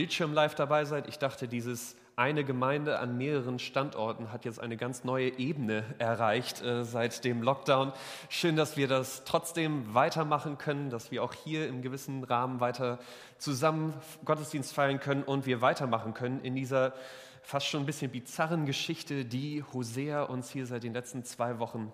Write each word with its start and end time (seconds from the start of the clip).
Bildschirm 0.00 0.32
live 0.32 0.54
dabei 0.54 0.86
seid. 0.86 1.08
Ich 1.08 1.18
dachte, 1.18 1.46
dieses 1.46 1.94
eine 2.16 2.42
Gemeinde 2.42 3.00
an 3.00 3.18
mehreren 3.18 3.58
Standorten 3.58 4.32
hat 4.32 4.46
jetzt 4.46 4.58
eine 4.58 4.78
ganz 4.78 5.04
neue 5.04 5.38
Ebene 5.38 5.84
erreicht 5.98 6.62
äh, 6.62 6.84
seit 6.84 7.22
dem 7.22 7.42
Lockdown. 7.42 7.92
Schön, 8.30 8.56
dass 8.56 8.78
wir 8.78 8.88
das 8.88 9.24
trotzdem 9.26 9.92
weitermachen 9.92 10.56
können, 10.56 10.88
dass 10.88 11.10
wir 11.10 11.22
auch 11.22 11.34
hier 11.34 11.68
im 11.68 11.82
gewissen 11.82 12.24
Rahmen 12.24 12.60
weiter 12.60 12.98
zusammen 13.36 13.92
Gottesdienst 14.24 14.72
feiern 14.72 15.00
können 15.00 15.22
und 15.22 15.44
wir 15.44 15.60
weitermachen 15.60 16.14
können 16.14 16.40
in 16.40 16.54
dieser 16.54 16.94
fast 17.42 17.66
schon 17.66 17.82
ein 17.82 17.86
bisschen 17.86 18.10
bizarren 18.10 18.64
Geschichte, 18.64 19.26
die 19.26 19.62
Hosea 19.74 20.22
uns 20.22 20.48
hier 20.48 20.64
seit 20.64 20.82
den 20.82 20.94
letzten 20.94 21.24
zwei 21.24 21.58
Wochen 21.58 21.92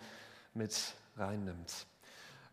mit 0.55 0.95
reinnimmt. 1.17 1.89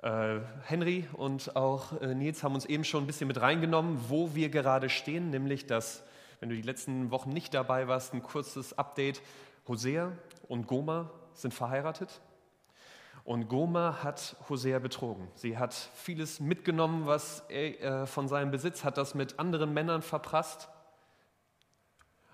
Äh, 0.04 0.42
Henry 0.66 1.08
und 1.14 1.56
auch 1.56 2.02
äh, 2.02 2.14
Nils 2.14 2.44
haben 2.44 2.56
uns 2.56 2.66
eben 2.66 2.84
schon 2.84 3.06
ein 3.06 3.08
bisschen 3.08 3.28
mit 3.30 3.40
reingenommen, 3.40 3.98
wo 4.10 4.36
wir 4.36 4.50
gerade 4.50 4.90
stehen, 4.90 5.30
nämlich 5.30 5.66
dass 5.66 6.04
wenn 6.42 6.50
du 6.50 6.56
die 6.56 6.62
letzten 6.62 7.10
Wochen 7.10 7.30
nicht 7.30 7.54
dabei 7.54 7.88
warst, 7.88 8.14
ein 8.14 8.22
kurzes 8.22 8.78
Update. 8.78 9.22
Hosea 9.66 10.12
und 10.50 10.68
Goma 10.68 11.10
sind 11.34 11.54
verheiratet. 11.54 12.20
Und 13.24 13.48
Goma 13.48 14.04
hat 14.04 14.36
Hosea 14.50 14.80
betrogen. 14.80 15.30
Sie 15.36 15.58
hat 15.58 15.74
vieles 15.74 16.42
mitgenommen, 16.42 17.06
was 17.06 17.46
er 17.48 18.02
äh, 18.02 18.06
von 18.06 18.28
seinem 18.28 18.52
Besitz 18.52 18.84
hat, 18.84 18.98
das 18.98 19.16
mit 19.16 19.40
anderen 19.40 19.74
Männern 19.74 20.02
verprasst. 20.02 20.68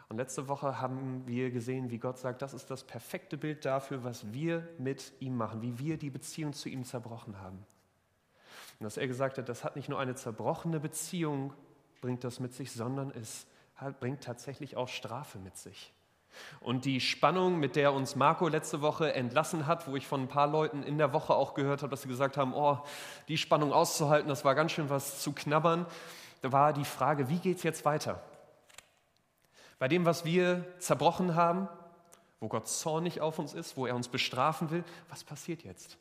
Und 0.10 0.18
letzte 0.18 0.48
Woche 0.48 0.82
haben 0.82 1.22
wir 1.28 1.52
gesehen, 1.52 1.92
wie 1.92 2.00
Gott 2.00 2.18
sagt, 2.18 2.42
das 2.42 2.56
ist 2.56 2.72
das 2.72 2.84
perfekte 2.84 3.38
Bild 3.38 3.64
dafür, 3.64 4.04
was 4.04 4.34
wir 4.34 4.68
mit 4.80 5.14
ihm 5.20 5.38
machen, 5.38 5.62
wie 5.62 5.78
wir 5.78 5.98
die 5.98 6.10
Beziehung 6.10 6.54
zu 6.54 6.68
ihm 6.68 6.84
zerbrochen 6.84 7.40
haben. 7.40 7.64
Und 8.80 8.86
dass 8.86 8.98
er 8.98 9.08
gesagt 9.08 9.38
hat, 9.38 9.48
das 9.48 9.64
hat 9.64 9.76
nicht 9.76 9.88
nur 9.88 10.00
eine 10.00 10.16
zerbrochene 10.16 10.80
Beziehung, 10.80 11.54
bringt 12.02 12.24
das 12.24 12.40
mit 12.40 12.56
sich, 12.56 12.72
sondern 12.72 13.12
es 13.12 13.46
bringt 14.00 14.24
tatsächlich 14.24 14.76
auch 14.76 14.88
Strafe 14.88 15.38
mit 15.38 15.58
sich. 15.58 15.94
Und 16.60 16.86
die 16.86 17.02
Spannung, 17.02 17.60
mit 17.60 17.76
der 17.76 17.94
uns 17.94 18.16
Marco 18.16 18.48
letzte 18.48 18.82
Woche 18.82 19.14
entlassen 19.14 19.68
hat, 19.68 19.88
wo 19.88 19.96
ich 19.96 20.08
von 20.08 20.22
ein 20.22 20.28
paar 20.28 20.48
Leuten 20.48 20.82
in 20.82 20.98
der 20.98 21.14
Woche 21.14 21.36
auch 21.36 21.54
gehört 21.54 21.84
habe, 21.84 21.92
dass 21.92 22.02
sie 22.02 22.08
gesagt 22.08 22.36
haben, 22.36 22.56
oh, 22.56 22.80
die 23.28 23.38
Spannung 23.38 23.74
auszuhalten, 23.74 24.28
das 24.28 24.44
war 24.44 24.56
ganz 24.56 24.72
schön 24.72 24.90
was 24.90 25.22
zu 25.22 25.34
knabbern, 25.34 25.86
da 26.42 26.52
war 26.52 26.74
die 26.74 26.86
Frage, 26.86 27.30
wie 27.30 27.38
geht 27.38 27.58
es 27.58 27.64
jetzt 27.64 27.86
weiter? 27.86 28.24
Bei 29.80 29.88
dem, 29.88 30.06
was 30.06 30.26
wir 30.26 30.66
zerbrochen 30.80 31.36
haben, 31.36 31.70
wo 32.40 32.48
Gott 32.48 32.68
zornig 32.68 33.22
auf 33.22 33.40
uns 33.40 33.54
ist, 33.54 33.76
wo 33.78 33.86
er 33.86 33.96
uns 33.96 34.10
bestrafen 34.10 34.72
will, 34.72 34.84
was 35.10 35.24
passiert 35.24 35.64
jetzt? 35.64 35.98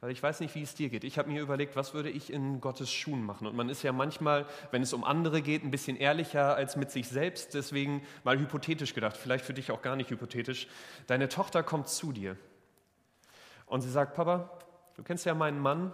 Weil 0.00 0.10
ich 0.10 0.22
weiß 0.22 0.40
nicht, 0.40 0.54
wie 0.54 0.62
es 0.62 0.74
dir 0.74 0.90
geht. 0.90 1.02
Ich 1.04 1.16
habe 1.16 1.30
mir 1.30 1.40
überlegt, 1.40 1.76
was 1.76 1.94
würde 1.94 2.10
ich 2.10 2.30
in 2.30 2.60
Gottes 2.60 2.92
Schuhen 2.92 3.24
machen? 3.24 3.46
Und 3.46 3.56
man 3.56 3.70
ist 3.70 3.82
ja 3.82 3.92
manchmal, 3.92 4.46
wenn 4.70 4.82
es 4.82 4.92
um 4.92 5.02
andere 5.02 5.40
geht, 5.40 5.64
ein 5.64 5.70
bisschen 5.70 5.96
ehrlicher 5.96 6.54
als 6.54 6.76
mit 6.76 6.90
sich 6.90 7.08
selbst. 7.08 7.54
Deswegen 7.54 8.02
mal 8.22 8.38
hypothetisch 8.38 8.92
gedacht, 8.92 9.16
vielleicht 9.16 9.46
für 9.46 9.54
dich 9.54 9.70
auch 9.70 9.80
gar 9.80 9.96
nicht 9.96 10.10
hypothetisch. 10.10 10.68
Deine 11.06 11.30
Tochter 11.30 11.62
kommt 11.62 11.88
zu 11.88 12.12
dir 12.12 12.36
und 13.66 13.80
sie 13.80 13.90
sagt, 13.90 14.14
Papa, 14.14 14.50
du 14.94 15.02
kennst 15.02 15.24
ja 15.24 15.34
meinen 15.34 15.58
Mann 15.58 15.90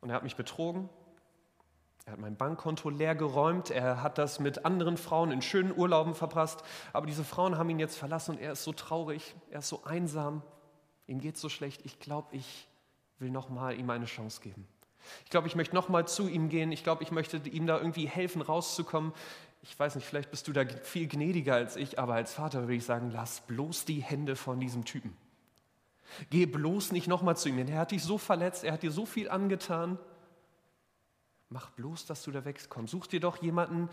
und 0.00 0.08
er 0.08 0.16
hat 0.16 0.22
mich 0.22 0.36
betrogen. 0.36 0.88
Er 2.06 2.12
hat 2.12 2.20
mein 2.20 2.36
Bankkonto 2.36 2.90
leer 2.90 3.14
geräumt, 3.14 3.70
er 3.70 4.02
hat 4.02 4.18
das 4.18 4.38
mit 4.38 4.66
anderen 4.66 4.98
Frauen 4.98 5.30
in 5.30 5.40
schönen 5.40 5.74
Urlauben 5.74 6.14
verpasst, 6.14 6.62
aber 6.92 7.06
diese 7.06 7.24
Frauen 7.24 7.56
haben 7.56 7.70
ihn 7.70 7.78
jetzt 7.78 7.96
verlassen 7.96 8.32
und 8.32 8.40
er 8.40 8.52
ist 8.52 8.64
so 8.64 8.72
traurig, 8.72 9.34
er 9.50 9.60
ist 9.60 9.68
so 9.68 9.84
einsam. 9.84 10.42
Ihm 11.06 11.20
geht 11.20 11.38
so 11.38 11.48
schlecht. 11.48 11.82
Ich 11.84 12.00
glaube, 12.00 12.34
ich 12.36 12.68
will 13.18 13.30
noch 13.30 13.48
mal 13.48 13.78
ihm 13.78 13.88
eine 13.90 14.06
Chance 14.06 14.40
geben. 14.42 14.66
Ich 15.24 15.30
glaube, 15.30 15.48
ich 15.48 15.56
möchte 15.56 15.74
noch 15.74 15.88
mal 15.88 16.06
zu 16.06 16.28
ihm 16.28 16.48
gehen. 16.48 16.72
Ich 16.72 16.82
glaube, 16.82 17.02
ich 17.02 17.10
möchte 17.10 17.36
ihm 17.36 17.66
da 17.66 17.78
irgendwie 17.78 18.06
helfen, 18.06 18.42
rauszukommen. 18.42 19.12
Ich 19.62 19.78
weiß 19.78 19.94
nicht, 19.94 20.06
vielleicht 20.06 20.30
bist 20.30 20.48
du 20.48 20.52
da 20.52 20.64
viel 20.82 21.08
gnädiger 21.08 21.54
als 21.54 21.76
ich, 21.76 21.98
aber 21.98 22.14
als 22.14 22.34
Vater 22.34 22.62
würde 22.62 22.74
ich 22.74 22.84
sagen, 22.84 23.10
lass 23.10 23.40
bloß 23.42 23.84
die 23.86 24.02
Hände 24.02 24.36
von 24.36 24.60
diesem 24.60 24.84
Typen. 24.84 25.16
Geh 26.30 26.46
bloß 26.46 26.92
nicht 26.92 27.08
noch 27.08 27.22
mal 27.22 27.34
zu 27.34 27.48
ihm, 27.48 27.56
denn 27.56 27.68
er 27.68 27.80
hat 27.80 27.90
dich 27.90 28.02
so 28.02 28.18
verletzt, 28.18 28.64
er 28.64 28.72
hat 28.72 28.82
dir 28.82 28.92
so 28.92 29.06
viel 29.06 29.28
angetan. 29.28 29.98
Mach 31.48 31.70
bloß, 31.70 32.06
dass 32.06 32.22
du 32.22 32.30
da 32.30 32.44
wegkommst. 32.44 32.90
Such 32.90 33.06
dir 33.06 33.20
doch 33.20 33.42
jemanden, 33.42 33.88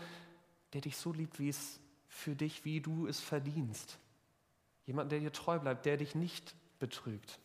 der 0.72 0.80
dich 0.80 0.96
so 0.96 1.12
liebt, 1.12 1.38
wie 1.38 1.48
es 1.48 1.80
für 2.08 2.34
dich, 2.34 2.64
wie 2.64 2.80
du 2.80 3.06
es 3.06 3.20
verdienst. 3.20 3.98
Jemanden, 4.84 5.10
der 5.10 5.20
dir 5.20 5.32
treu 5.32 5.58
bleibt, 5.58 5.86
der 5.86 5.96
dich 5.96 6.14
nicht 6.14 6.54
betrügt. 6.78 7.38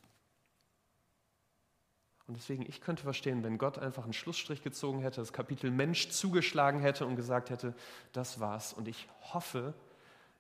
Und 2.28 2.35
deswegen, 2.35 2.66
ich 2.67 2.81
könnte 2.81 3.03
verstehen, 3.03 3.44
wenn 3.44 3.57
Gott 3.57 3.78
einfach 3.78 4.03
einen 4.03 4.13
Schlussstrich 4.13 4.62
gezogen 4.62 5.00
hätte, 5.00 5.22
das 5.22 5.31
Kapitel 5.31 5.72
Mensch 5.72 6.09
zugeschlagen 6.09 6.81
hätte 6.81 7.06
und 7.06 7.16
gesagt 7.16 7.50
hätte, 7.50 7.73
das 8.12 8.41
war's. 8.41 8.73
Und 8.73 8.88
ich 8.90 9.07
hoffe, 9.34 9.73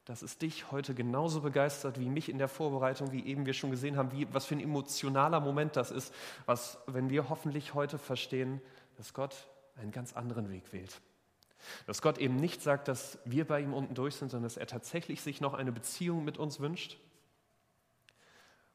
dass 0.03 0.21
es 0.21 0.37
dich 0.37 0.71
heute 0.71 0.93
genauso 0.93 1.41
begeistert 1.41 1.99
wie 1.99 2.09
mich 2.09 2.29
in 2.29 2.37
der 2.37 2.49
Vorbereitung, 2.49 3.11
wie 3.13 3.25
eben 3.25 3.45
wir 3.45 3.53
schon 3.53 3.71
gesehen 3.71 3.95
haben, 3.95 4.11
wie, 4.11 4.31
was 4.33 4.45
für 4.45 4.55
ein 4.55 4.61
emotionaler 4.61 5.39
Moment 5.39 5.77
das 5.77 5.91
ist, 5.91 6.13
was, 6.45 6.77
wenn 6.87 7.09
wir 7.09 7.29
hoffentlich 7.29 7.73
heute 7.73 7.97
verstehen, 7.97 8.61
dass 8.97 9.13
Gott 9.13 9.47
einen 9.77 9.91
ganz 9.91 10.13
anderen 10.13 10.49
Weg 10.49 10.73
wählt. 10.73 11.01
Dass 11.85 12.01
Gott 12.01 12.17
eben 12.17 12.35
nicht 12.35 12.61
sagt, 12.61 12.87
dass 12.87 13.17
wir 13.25 13.45
bei 13.45 13.61
ihm 13.61 13.73
unten 13.73 13.95
durch 13.95 14.15
sind, 14.15 14.29
sondern 14.29 14.45
dass 14.45 14.57
er 14.57 14.67
tatsächlich 14.67 15.21
sich 15.21 15.41
noch 15.41 15.53
eine 15.53 15.71
Beziehung 15.71 16.23
mit 16.23 16.37
uns 16.37 16.59
wünscht 16.59 16.97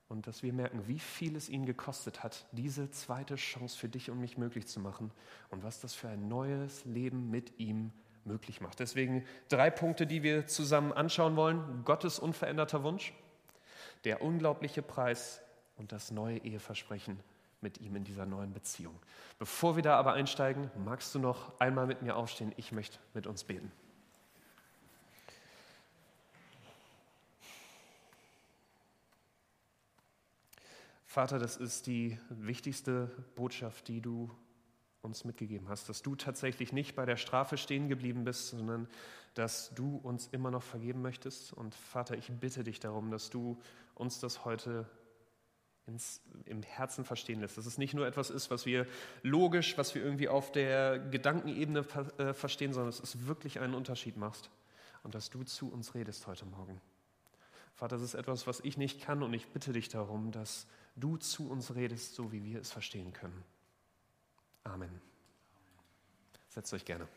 und 0.08 0.26
dass 0.26 0.42
wir 0.42 0.52
merken, 0.52 0.86
wie 0.88 0.98
viel 0.98 1.36
es 1.36 1.48
ihn 1.48 1.64
gekostet 1.64 2.22
hat, 2.22 2.46
diese 2.52 2.90
zweite 2.90 3.36
Chance 3.36 3.78
für 3.78 3.88
dich 3.88 4.10
und 4.10 4.20
mich 4.20 4.36
möglich 4.36 4.66
zu 4.66 4.80
machen 4.80 5.10
und 5.50 5.62
was 5.62 5.80
das 5.80 5.94
für 5.94 6.08
ein 6.08 6.28
neues 6.28 6.84
Leben 6.84 7.30
mit 7.30 7.58
ihm 7.58 7.92
möglich 8.24 8.60
macht. 8.60 8.78
Deswegen 8.80 9.24
drei 9.48 9.70
Punkte, 9.70 10.06
die 10.06 10.22
wir 10.22 10.46
zusammen 10.46 10.92
anschauen 10.92 11.36
wollen. 11.36 11.84
Gottes 11.84 12.19
unveränderter 12.19 12.82
Wunsch, 12.82 13.14
der 14.04 14.22
unglaubliche 14.22 14.82
Preis 14.82 15.40
und 15.76 15.92
das 15.92 16.10
neue 16.10 16.38
Eheversprechen 16.38 17.19
mit 17.62 17.80
ihm 17.80 17.96
in 17.96 18.04
dieser 18.04 18.26
neuen 18.26 18.52
Beziehung. 18.52 18.98
Bevor 19.38 19.76
wir 19.76 19.82
da 19.82 19.98
aber 19.98 20.12
einsteigen, 20.12 20.70
magst 20.84 21.14
du 21.14 21.18
noch 21.18 21.58
einmal 21.60 21.86
mit 21.86 22.02
mir 22.02 22.16
aufstehen? 22.16 22.52
Ich 22.56 22.72
möchte 22.72 22.98
mit 23.14 23.26
uns 23.26 23.44
beten. 23.44 23.70
Vater, 31.12 31.38
das 31.38 31.58
ist 31.58 31.86
die 31.86 32.18
wichtigste 32.30 33.10
Botschaft, 33.34 33.88
die 33.88 34.00
du 34.00 34.30
uns 35.02 35.24
mitgegeben 35.24 35.68
hast, 35.68 35.88
dass 35.88 36.00
du 36.00 36.16
tatsächlich 36.16 36.72
nicht 36.72 36.96
bei 36.96 37.04
der 37.04 37.18
Strafe 37.18 37.58
stehen 37.58 37.88
geblieben 37.88 38.24
bist, 38.24 38.48
sondern 38.48 38.88
dass 39.34 39.74
du 39.74 39.96
uns 39.96 40.28
immer 40.28 40.50
noch 40.50 40.62
vergeben 40.62 41.02
möchtest. 41.02 41.52
Und 41.52 41.74
Vater, 41.74 42.16
ich 42.16 42.30
bitte 42.30 42.64
dich 42.64 42.80
darum, 42.80 43.10
dass 43.10 43.28
du 43.28 43.60
uns 43.94 44.20
das 44.20 44.46
heute 44.46 44.88
ins, 45.87 46.20
im 46.44 46.62
Herzen 46.62 47.04
verstehen 47.04 47.41
lässt. 47.41 47.59
Dass 47.59 47.66
es 47.66 47.78
nicht 47.78 47.94
nur 47.94 48.06
etwas 48.06 48.31
ist, 48.31 48.50
was 48.50 48.66
wir 48.66 48.87
logisch, 49.22 49.76
was 49.78 49.94
wir 49.94 50.03
irgendwie 50.03 50.28
auf 50.28 50.53
der 50.53 50.98
Gedankenebene 50.98 51.84
äh, 52.19 52.34
verstehen, 52.34 52.72
sondern 52.72 52.91
dass 52.91 53.00
es 53.00 53.26
wirklich 53.26 53.60
einen 53.60 53.75
Unterschied 53.75 54.16
macht 54.16 54.50
und 55.03 55.15
dass 55.15 55.31
du 55.31 55.43
zu 55.43 55.72
uns 55.72 55.94
redest 55.94 56.26
heute 56.26 56.47
Morgen. 56.47 56.81
Vater, 57.75 57.97
das 57.97 58.04
ist 58.04 58.15
etwas, 58.15 58.47
was 58.47 58.60
ich 58.60 58.76
nicht 58.76 59.00
kann 59.00 59.22
und 59.22 59.32
ich 59.34 59.48
bitte 59.48 59.72
dich 59.72 59.88
darum, 59.88 60.31
dass 60.31 60.66
du 60.94 61.16
zu 61.16 61.50
uns 61.50 61.75
redest, 61.75 62.14
so 62.14 62.32
wie 62.32 62.44
wir 62.44 62.60
es 62.60 62.70
verstehen 62.70 63.12
können. 63.12 63.43
Amen. 64.64 65.00
Setzt 66.49 66.72
euch 66.75 66.84
gerne. 66.84 67.09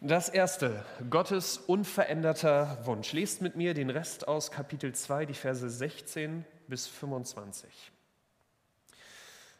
Das 0.00 0.28
erste, 0.28 0.84
Gottes 1.10 1.58
unveränderter 1.58 2.84
Wunsch. 2.86 3.12
Lest 3.12 3.40
mit 3.40 3.54
mir 3.54 3.72
den 3.72 3.88
Rest 3.88 4.26
aus 4.26 4.50
Kapitel 4.50 4.92
2, 4.92 5.26
die 5.26 5.34
Verse 5.34 5.70
16 5.70 6.44
bis 6.68 6.86
25. 6.86 7.92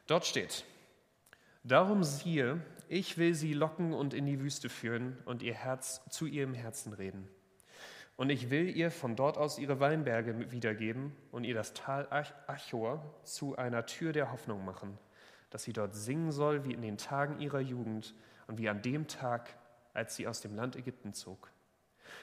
Dort 0.06 0.26
steht, 0.26 0.64
Darum 1.64 2.02
siehe, 2.02 2.60
ich 2.88 3.18
will 3.18 3.34
sie 3.34 3.54
locken 3.54 3.92
und 3.92 4.14
in 4.14 4.26
die 4.26 4.40
Wüste 4.40 4.68
führen 4.68 5.16
und 5.26 5.42
ihr 5.42 5.54
Herz 5.54 6.02
zu 6.10 6.26
ihrem 6.26 6.54
Herzen 6.54 6.92
reden. 6.92 7.28
Und 8.16 8.30
ich 8.30 8.50
will 8.50 8.68
ihr 8.68 8.90
von 8.90 9.14
dort 9.14 9.38
aus 9.38 9.58
ihre 9.58 9.78
Weinberge 9.78 10.50
wiedergeben 10.50 11.12
und 11.30 11.44
ihr 11.44 11.54
das 11.54 11.72
Tal 11.72 12.08
Achor 12.46 13.02
zu 13.22 13.56
einer 13.56 13.86
Tür 13.86 14.12
der 14.12 14.32
Hoffnung 14.32 14.64
machen, 14.64 14.98
dass 15.50 15.62
sie 15.62 15.72
dort 15.72 15.94
singen 15.94 16.32
soll 16.32 16.64
wie 16.64 16.74
in 16.74 16.82
den 16.82 16.98
Tagen 16.98 17.40
ihrer 17.40 17.60
Jugend 17.60 18.14
und 18.48 18.58
wie 18.58 18.68
an 18.68 18.82
dem 18.82 19.06
Tag, 19.06 19.54
als 19.94 20.16
sie 20.16 20.26
aus 20.26 20.40
dem 20.40 20.56
Land 20.56 20.74
Ägypten 20.74 21.14
zog. 21.14 21.50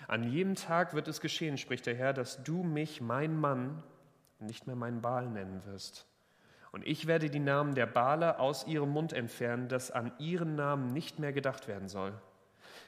An 0.07 0.29
jedem 0.29 0.55
Tag 0.55 0.93
wird 0.93 1.07
es 1.07 1.21
geschehen, 1.21 1.57
spricht 1.57 1.85
der 1.85 1.95
Herr, 1.95 2.13
dass 2.13 2.43
du 2.43 2.61
mich, 2.61 2.99
mein 2.99 3.35
Mann, 3.39 3.81
nicht 4.39 4.67
mehr 4.67 4.75
mein 4.75 5.01
Baal 5.01 5.29
nennen 5.29 5.65
wirst. 5.65 6.05
Und 6.71 6.85
ich 6.85 7.07
werde 7.07 7.29
die 7.29 7.39
Namen 7.39 7.73
der 7.73 7.87
Baale 7.87 8.39
aus 8.39 8.67
ihrem 8.67 8.89
Mund 8.89 9.13
entfernen, 9.13 9.69
dass 9.69 9.91
an 9.91 10.11
ihren 10.19 10.55
Namen 10.55 10.93
nicht 10.93 11.19
mehr 11.19 11.33
gedacht 11.33 11.67
werden 11.67 11.87
soll. 11.87 12.13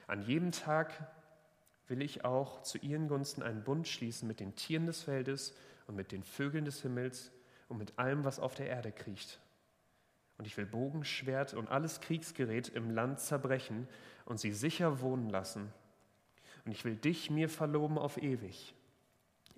An 0.08 0.22
jedem 0.22 0.52
Tag 0.52 0.94
will 1.88 2.02
ich 2.02 2.24
auch 2.24 2.62
zu 2.62 2.78
ihren 2.78 3.08
Gunsten 3.08 3.44
einen 3.44 3.64
Bund 3.64 3.88
schließen 3.88 4.28
mit 4.28 4.40
den 4.40 4.56
Tieren 4.56 4.86
des 4.86 5.04
Feldes 5.04 5.56
und 5.88 5.96
mit 5.96 6.12
den 6.12 6.24
Vögeln 6.24 6.66
des 6.66 6.82
Himmels 6.82 7.32
und 7.70 7.78
mit 7.78 7.98
allem, 7.98 8.24
was 8.24 8.40
auf 8.40 8.56
der 8.56 8.68
Erde 8.68 8.92
kriecht. 8.92 9.40
Und 10.38 10.46
ich 10.46 10.58
will 10.58 10.66
Bogen, 10.66 11.04
Schwert 11.04 11.54
und 11.54 11.70
alles 11.70 12.02
Kriegsgerät 12.02 12.70
im 12.70 12.92
Land 12.92 13.20
zerbrechen 13.20 13.88
und 14.26 14.40
sie 14.40 14.52
sicher 14.52 15.02
wohnen 15.02 15.30
lassen. 15.30 15.72
Und 16.66 16.72
ich 16.72 16.86
will 16.86 16.96
dich 16.96 17.30
mir 17.30 17.50
verloben 17.50 17.98
auf 17.98 18.18
ewig. 18.22 18.76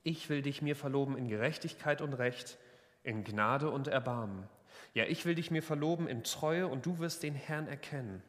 Ich 0.03 0.29
will 0.29 0.41
dich 0.41 0.61
mir 0.61 0.75
verloben 0.75 1.17
in 1.17 1.29
Gerechtigkeit 1.29 2.01
und 2.01 2.13
Recht, 2.13 2.57
in 3.03 3.23
Gnade 3.23 3.69
und 3.69 3.87
Erbarmen. 3.87 4.47
Ja, 4.93 5.05
ich 5.05 5.25
will 5.25 5.35
dich 5.35 5.49
mir 5.49 5.63
verloben 5.63 6.07
in 6.07 6.23
Treue 6.23 6.67
und 6.67 6.85
du 6.85 6.99
wirst 6.99 7.23
den 7.23 7.35
Herrn 7.35 7.67
erkennen. 7.67 8.21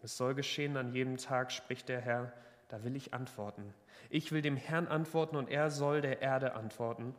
Es 0.00 0.16
soll 0.16 0.34
geschehen 0.34 0.76
an 0.76 0.92
jedem 0.92 1.16
Tag, 1.16 1.50
spricht 1.50 1.88
der 1.88 2.00
Herr, 2.00 2.32
da 2.68 2.84
will 2.84 2.94
ich 2.94 3.14
antworten. 3.14 3.74
Ich 4.10 4.30
will 4.30 4.42
dem 4.42 4.56
Herrn 4.56 4.86
antworten 4.86 5.36
und 5.36 5.50
er 5.50 5.70
soll 5.70 6.00
der 6.00 6.22
Erde 6.22 6.54
antworten. 6.54 7.16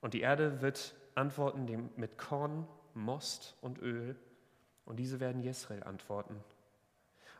Und 0.00 0.14
die 0.14 0.20
Erde 0.20 0.60
wird 0.60 0.96
antworten 1.14 1.90
mit 1.96 2.18
Korn, 2.18 2.66
Most 2.94 3.56
und 3.60 3.78
Öl. 3.78 4.16
Und 4.84 4.96
diese 4.96 5.20
werden 5.20 5.40
Jesrael 5.40 5.84
antworten. 5.84 6.42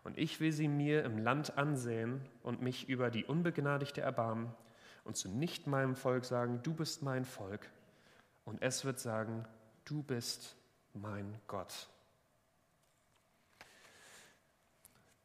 Und 0.05 0.19
ich 0.19 0.39
will 0.39 0.53
sie 0.53 0.69
mir 0.69 1.05
im 1.05 1.19
Land 1.19 1.59
ansehen 1.59 2.21
und 2.43 2.63
mich 2.63 2.89
über 2.89 3.11
die 3.11 3.25
Unbegnadigte 3.25 4.01
erbarmen 4.01 4.55
und 5.09 5.17
zu 5.17 5.31
nicht 5.31 5.67
meinem 5.67 5.97
Volk 5.97 6.27
sagen, 6.27 6.61
du 6.63 6.75
bist 6.75 7.03
mein 7.03 7.25
Volk. 7.25 7.71
Und 8.45 8.61
es 8.61 8.85
wird 8.85 9.01
sagen, 9.01 9.47
du 9.87 10.03
bist 10.03 10.55
mein 10.93 11.35
Gott. 11.47 11.89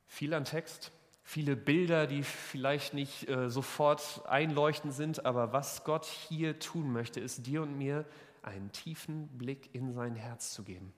Viel 0.08 0.34
an 0.34 0.46
Text, 0.46 0.94
viele 1.24 1.58
Bilder, 1.58 2.08
die 2.08 2.24
vielleicht 2.24 2.94
nicht 2.94 3.28
äh, 3.28 3.50
sofort 3.50 4.22
einleuchtend 4.26 4.94
sind, 4.94 5.26
aber 5.26 5.52
was 5.52 5.84
Gott 5.84 6.06
hier 6.06 6.60
tun 6.60 6.94
möchte, 6.94 7.20
ist 7.20 7.46
dir 7.46 7.62
und 7.62 7.78
mir 7.78 8.06
einen 8.42 8.72
tiefen 8.72 9.28
Blick 9.38 9.76
in 9.76 9.94
sein 9.94 10.16
Herz 10.16 10.54
zu 10.54 10.64
geben. 10.64 10.94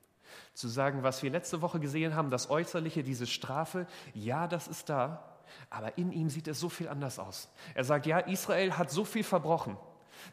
Zu 0.53 0.67
sagen, 0.67 1.01
was 1.01 1.23
wir 1.23 1.31
letzte 1.31 1.63
Woche 1.63 1.79
gesehen 1.79 2.13
haben, 2.13 2.29
das 2.29 2.51
Äußerliche, 2.51 3.01
diese 3.01 3.25
Strafe, 3.25 3.87
ja, 4.13 4.47
das 4.47 4.67
ist 4.67 4.89
da, 4.89 5.34
aber 5.69 5.97
in 5.97 6.11
ihm 6.11 6.29
sieht 6.29 6.47
es 6.47 6.59
so 6.59 6.69
viel 6.69 6.87
anders 6.87 7.19
aus. 7.19 7.49
Er 7.73 7.83
sagt, 7.83 8.05
ja, 8.05 8.19
Israel 8.19 8.77
hat 8.77 8.91
so 8.91 9.05
viel 9.05 9.23
verbrochen. 9.23 9.77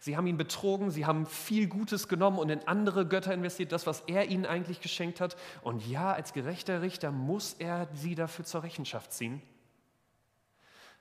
Sie 0.01 0.17
haben 0.17 0.27
ihn 0.27 0.37
betrogen, 0.37 0.91
sie 0.91 1.07
haben 1.07 1.27
viel 1.27 1.69
Gutes 1.69 2.09
genommen 2.09 2.39
und 2.39 2.49
in 2.49 2.67
andere 2.67 3.07
Götter 3.07 3.35
investiert, 3.35 3.73
das, 3.73 3.87
was 3.87 4.01
er 4.03 4.29
ihnen 4.29 4.47
eigentlich 4.47 4.81
geschenkt 4.81 5.21
hat. 5.21 5.37
Und 5.63 5.87
ja, 5.87 6.13
als 6.13 6.33
gerechter 6.33 6.83
Richter 6.83 7.11
muss 7.11 7.55
er 7.55 7.89
sie 7.95 8.15
dafür 8.15 8.45
zur 8.45 8.63
Rechenschaft 8.63 9.13
ziehen. 9.13 9.43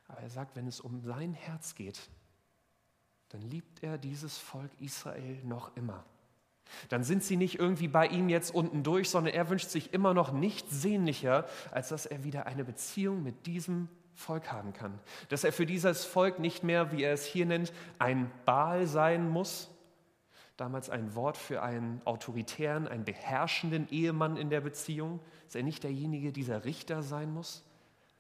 Aber 0.07 0.21
er 0.21 0.29
sagt, 0.29 0.55
wenn 0.55 0.67
es 0.67 0.79
um 0.81 0.99
sein 1.01 1.33
Herz 1.33 1.75
geht, 1.75 1.99
dann 3.29 3.41
liebt 3.41 3.81
er 3.81 3.97
dieses 3.97 4.37
Volk 4.37 4.71
Israel 4.79 5.41
noch 5.45 5.75
immer. 5.77 6.03
Dann 6.89 7.03
sind 7.03 7.23
sie 7.23 7.37
nicht 7.37 7.59
irgendwie 7.59 7.87
bei 7.87 8.07
ihm 8.07 8.29
jetzt 8.29 8.53
unten 8.53 8.83
durch, 8.83 9.09
sondern 9.09 9.33
er 9.33 9.49
wünscht 9.49 9.69
sich 9.69 9.93
immer 9.93 10.13
noch 10.13 10.31
nichts 10.31 10.81
sehnlicher, 10.81 11.45
als 11.71 11.89
dass 11.89 12.05
er 12.05 12.23
wieder 12.23 12.45
eine 12.45 12.63
Beziehung 12.63 13.23
mit 13.23 13.45
diesem 13.45 13.89
Volk 14.21 14.51
haben 14.51 14.73
kann. 14.73 14.99
Dass 15.29 15.43
er 15.43 15.51
für 15.51 15.65
dieses 15.65 16.05
Volk 16.05 16.39
nicht 16.39 16.63
mehr, 16.63 16.91
wie 16.91 17.03
er 17.03 17.13
es 17.13 17.25
hier 17.25 17.45
nennt, 17.45 17.73
ein 17.99 18.31
Baal 18.45 18.87
sein 18.87 19.27
muss, 19.27 19.69
damals 20.57 20.89
ein 20.89 21.15
Wort 21.15 21.37
für 21.37 21.63
einen 21.63 22.01
autoritären, 22.05 22.87
einen 22.87 23.03
beherrschenden 23.03 23.89
Ehemann 23.89 24.37
in 24.37 24.49
der 24.49 24.61
Beziehung, 24.61 25.19
dass 25.45 25.55
er 25.55 25.63
nicht 25.63 25.83
derjenige, 25.83 26.31
dieser 26.31 26.65
Richter 26.65 27.01
sein 27.01 27.33
muss, 27.33 27.65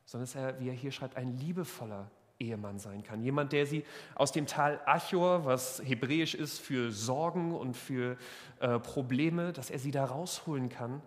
sondern 0.05 0.25
dass 0.25 0.35
er, 0.35 0.59
wie 0.59 0.69
er 0.69 0.73
hier 0.73 0.91
schreibt, 0.91 1.15
ein 1.17 1.37
liebevoller 1.37 2.09
Ehemann 2.39 2.79
sein 2.79 3.03
kann. 3.03 3.21
Jemand, 3.21 3.53
der 3.53 3.67
sie 3.67 3.85
aus 4.15 4.31
dem 4.31 4.47
Tal 4.47 4.81
Achor, 4.85 5.45
was 5.45 5.81
hebräisch 5.85 6.33
ist 6.33 6.59
für 6.59 6.91
Sorgen 6.91 7.53
und 7.53 7.77
für 7.77 8.17
äh, 8.59 8.79
Probleme, 8.79 9.53
dass 9.53 9.69
er 9.69 9.77
sie 9.77 9.91
da 9.91 10.05
rausholen 10.05 10.69
kann 10.69 11.01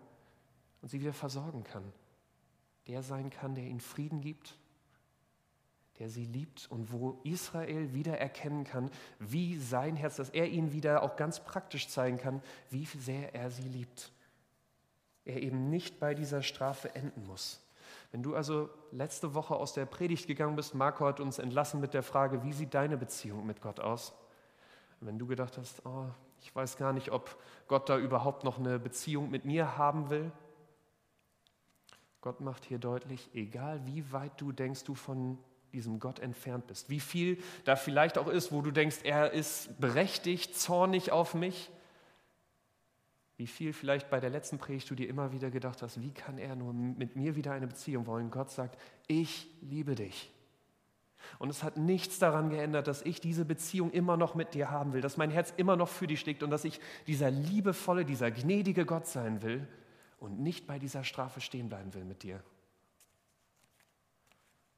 und 0.80 0.88
sie 0.88 1.00
wieder 1.00 1.12
versorgen 1.12 1.64
kann. 1.64 1.82
Der 2.86 3.02
sein 3.02 3.30
kann, 3.30 3.56
der 3.56 3.64
ihnen 3.64 3.80
Frieden 3.80 4.20
gibt 4.20 4.56
der 5.98 6.08
sie 6.10 6.24
liebt 6.24 6.70
und 6.70 6.92
wo 6.92 7.20
Israel 7.24 7.94
wieder 7.94 8.18
erkennen 8.18 8.64
kann, 8.64 8.90
wie 9.18 9.56
sein 9.58 9.96
Herz, 9.96 10.16
dass 10.16 10.30
er 10.30 10.48
ihnen 10.48 10.72
wieder 10.72 11.02
auch 11.02 11.16
ganz 11.16 11.44
praktisch 11.44 11.88
zeigen 11.88 12.18
kann, 12.18 12.42
wie 12.70 12.84
sehr 12.84 13.34
er 13.34 13.50
sie 13.50 13.68
liebt. 13.68 14.12
Er 15.24 15.42
eben 15.42 15.70
nicht 15.70 16.00
bei 16.00 16.14
dieser 16.14 16.42
Strafe 16.42 16.94
enden 16.94 17.26
muss. 17.26 17.60
Wenn 18.12 18.22
du 18.22 18.34
also 18.34 18.68
letzte 18.92 19.34
Woche 19.34 19.54
aus 19.56 19.72
der 19.72 19.86
Predigt 19.86 20.26
gegangen 20.26 20.56
bist, 20.56 20.74
Marco 20.74 21.06
hat 21.06 21.20
uns 21.20 21.38
entlassen 21.38 21.80
mit 21.80 21.94
der 21.94 22.02
Frage, 22.02 22.42
wie 22.44 22.52
sieht 22.52 22.74
deine 22.74 22.96
Beziehung 22.96 23.46
mit 23.46 23.60
Gott 23.60 23.80
aus? 23.80 24.14
wenn 25.06 25.18
du 25.18 25.26
gedacht 25.26 25.58
hast, 25.58 25.84
oh, 25.84 26.06
ich 26.40 26.54
weiß 26.54 26.76
gar 26.76 26.92
nicht, 26.92 27.10
ob 27.10 27.36
Gott 27.68 27.88
da 27.88 27.98
überhaupt 27.98 28.44
noch 28.44 28.58
eine 28.58 28.78
Beziehung 28.78 29.30
mit 29.30 29.44
mir 29.44 29.76
haben 29.76 30.10
will, 30.10 30.32
Gott 32.20 32.40
macht 32.40 32.64
hier 32.64 32.78
deutlich, 32.78 33.28
egal 33.34 33.84
wie 33.86 34.10
weit 34.12 34.40
du 34.40 34.50
denkst, 34.50 34.84
du 34.84 34.94
von 34.94 35.38
diesem 35.74 36.00
Gott 36.00 36.20
entfernt 36.20 36.66
bist. 36.66 36.88
Wie 36.88 37.00
viel 37.00 37.38
da 37.64 37.76
vielleicht 37.76 38.16
auch 38.16 38.28
ist, 38.28 38.52
wo 38.52 38.62
du 38.62 38.70
denkst, 38.70 38.98
er 39.04 39.32
ist 39.32 39.78
berechtigt, 39.80 40.56
zornig 40.56 41.12
auf 41.12 41.34
mich. 41.34 41.70
Wie 43.36 43.48
viel 43.48 43.72
vielleicht 43.72 44.08
bei 44.10 44.20
der 44.20 44.30
letzten 44.30 44.58
Predigt 44.58 44.88
du 44.88 44.94
dir 44.94 45.08
immer 45.08 45.32
wieder 45.32 45.50
gedacht 45.50 45.82
hast, 45.82 46.00
wie 46.00 46.12
kann 46.12 46.38
er 46.38 46.54
nur 46.54 46.72
mit 46.72 47.16
mir 47.16 47.34
wieder 47.34 47.52
eine 47.52 47.66
Beziehung 47.66 48.06
wollen? 48.06 48.30
Gott 48.30 48.50
sagt, 48.50 48.78
ich 49.08 49.48
liebe 49.60 49.96
dich. 49.96 50.30
Und 51.38 51.50
es 51.50 51.62
hat 51.62 51.76
nichts 51.76 52.18
daran 52.18 52.50
geändert, 52.50 52.86
dass 52.86 53.02
ich 53.02 53.20
diese 53.20 53.44
Beziehung 53.44 53.90
immer 53.90 54.16
noch 54.16 54.34
mit 54.34 54.54
dir 54.54 54.70
haben 54.70 54.92
will, 54.92 55.00
dass 55.00 55.16
mein 55.16 55.30
Herz 55.30 55.52
immer 55.56 55.74
noch 55.74 55.88
für 55.88 56.06
dich 56.06 56.20
schlägt 56.20 56.42
und 56.42 56.50
dass 56.50 56.64
ich 56.64 56.80
dieser 57.06 57.30
liebevolle, 57.30 58.04
dieser 58.04 58.30
gnädige 58.30 58.84
Gott 58.84 59.06
sein 59.06 59.42
will 59.42 59.66
und 60.18 60.38
nicht 60.38 60.66
bei 60.66 60.78
dieser 60.78 61.02
Strafe 61.02 61.40
stehen 61.40 61.68
bleiben 61.68 61.92
will 61.94 62.04
mit 62.04 62.22
dir. 62.22 62.42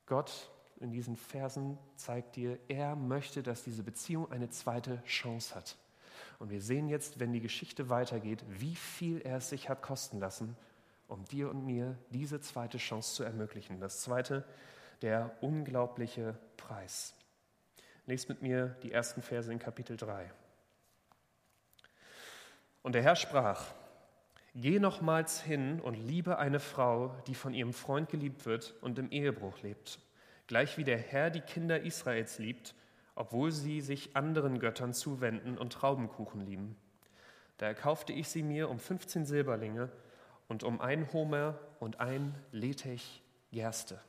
Gott 0.07 0.51
in 0.81 0.91
diesen 0.91 1.17
Versen 1.17 1.79
zeigt 1.97 2.37
dir, 2.37 2.59
er 2.69 2.97
möchte, 2.97 3.43
dass 3.43 3.65
diese 3.65 3.83
Beziehung 3.83 4.31
eine 4.31 4.51
zweite 4.51 5.03
Chance 5.05 5.55
hat. 5.55 5.77
Und 6.39 6.51
wir 6.51 6.61
sehen 6.61 6.89
jetzt, 6.89 7.19
wenn 7.19 7.33
die 7.33 7.41
Geschichte 7.41 7.89
weitergeht, 7.89 8.45
wie 8.49 8.77
viel 8.77 9.21
er 9.23 9.39
es 9.39 9.49
sich 9.49 9.69
hat 9.69 9.83
kosten 9.83 10.19
lassen, 10.21 10.57
um 11.09 11.25
dir 11.25 11.51
und 11.51 11.65
mir 11.65 11.97
diese 12.11 12.41
zweite 12.41 12.79
Chance 12.79 13.15
zu 13.15 13.23
ermöglichen. 13.23 13.81
Das 13.81 14.03
zweite, 14.03 14.45
der 15.03 15.35
unglaubliche 15.41 16.39
Preis. 16.57 17.15
Lest 18.07 18.29
mit 18.29 18.43
mir 18.43 18.77
die 18.83 18.93
ersten 18.93 19.23
Verse 19.23 19.51
in 19.51 19.59
Kapitel 19.59 19.97
3. 19.97 20.31
Und 22.83 22.95
der 22.95 23.03
Herr 23.03 23.17
sprach, 23.17 23.65
Geh 24.55 24.79
nochmals 24.79 25.43
hin 25.43 25.81
und 25.81 25.95
liebe 25.95 26.39
eine 26.39 26.61
Frau, 26.61 27.15
die 27.27 27.35
von 27.35 27.53
ihrem 27.53 27.75
Freund 27.75 28.09
geliebt 28.09 28.47
wird 28.47 28.75
und 28.81 28.99
im 28.99 29.11
Ehebruch 29.11 29.61
lebt 29.61 29.99
gleich 30.47 30.79
wie 30.79 30.85
der 30.85 30.99
Herr 30.99 31.31
die 31.31 31.41
Kinder 31.41 31.81
Israels 31.81 32.39
liebt, 32.39 32.75
obwohl 33.15 33.53
sie 33.53 33.81
sich 33.81 34.15
anderen 34.15 34.59
Göttern 34.59 34.93
zuwenden 34.93 35.59
und 35.59 35.73
Traubenkuchen 35.73 36.41
lieben. 36.45 36.77
Da 37.59 37.67
erkaufte 37.67 38.13
ich 38.13 38.29
sie 38.29 38.43
mir 38.43 38.69
um 38.69 38.79
15 38.79 39.25
Silberlinge 39.25 39.91
und 40.49 40.63
um 40.63 40.81
ein 40.81 41.13
Homer 41.13 41.59
und 41.81 42.01
ein 42.01 42.35
Letech 42.53 43.23
Gerste. 43.51 44.01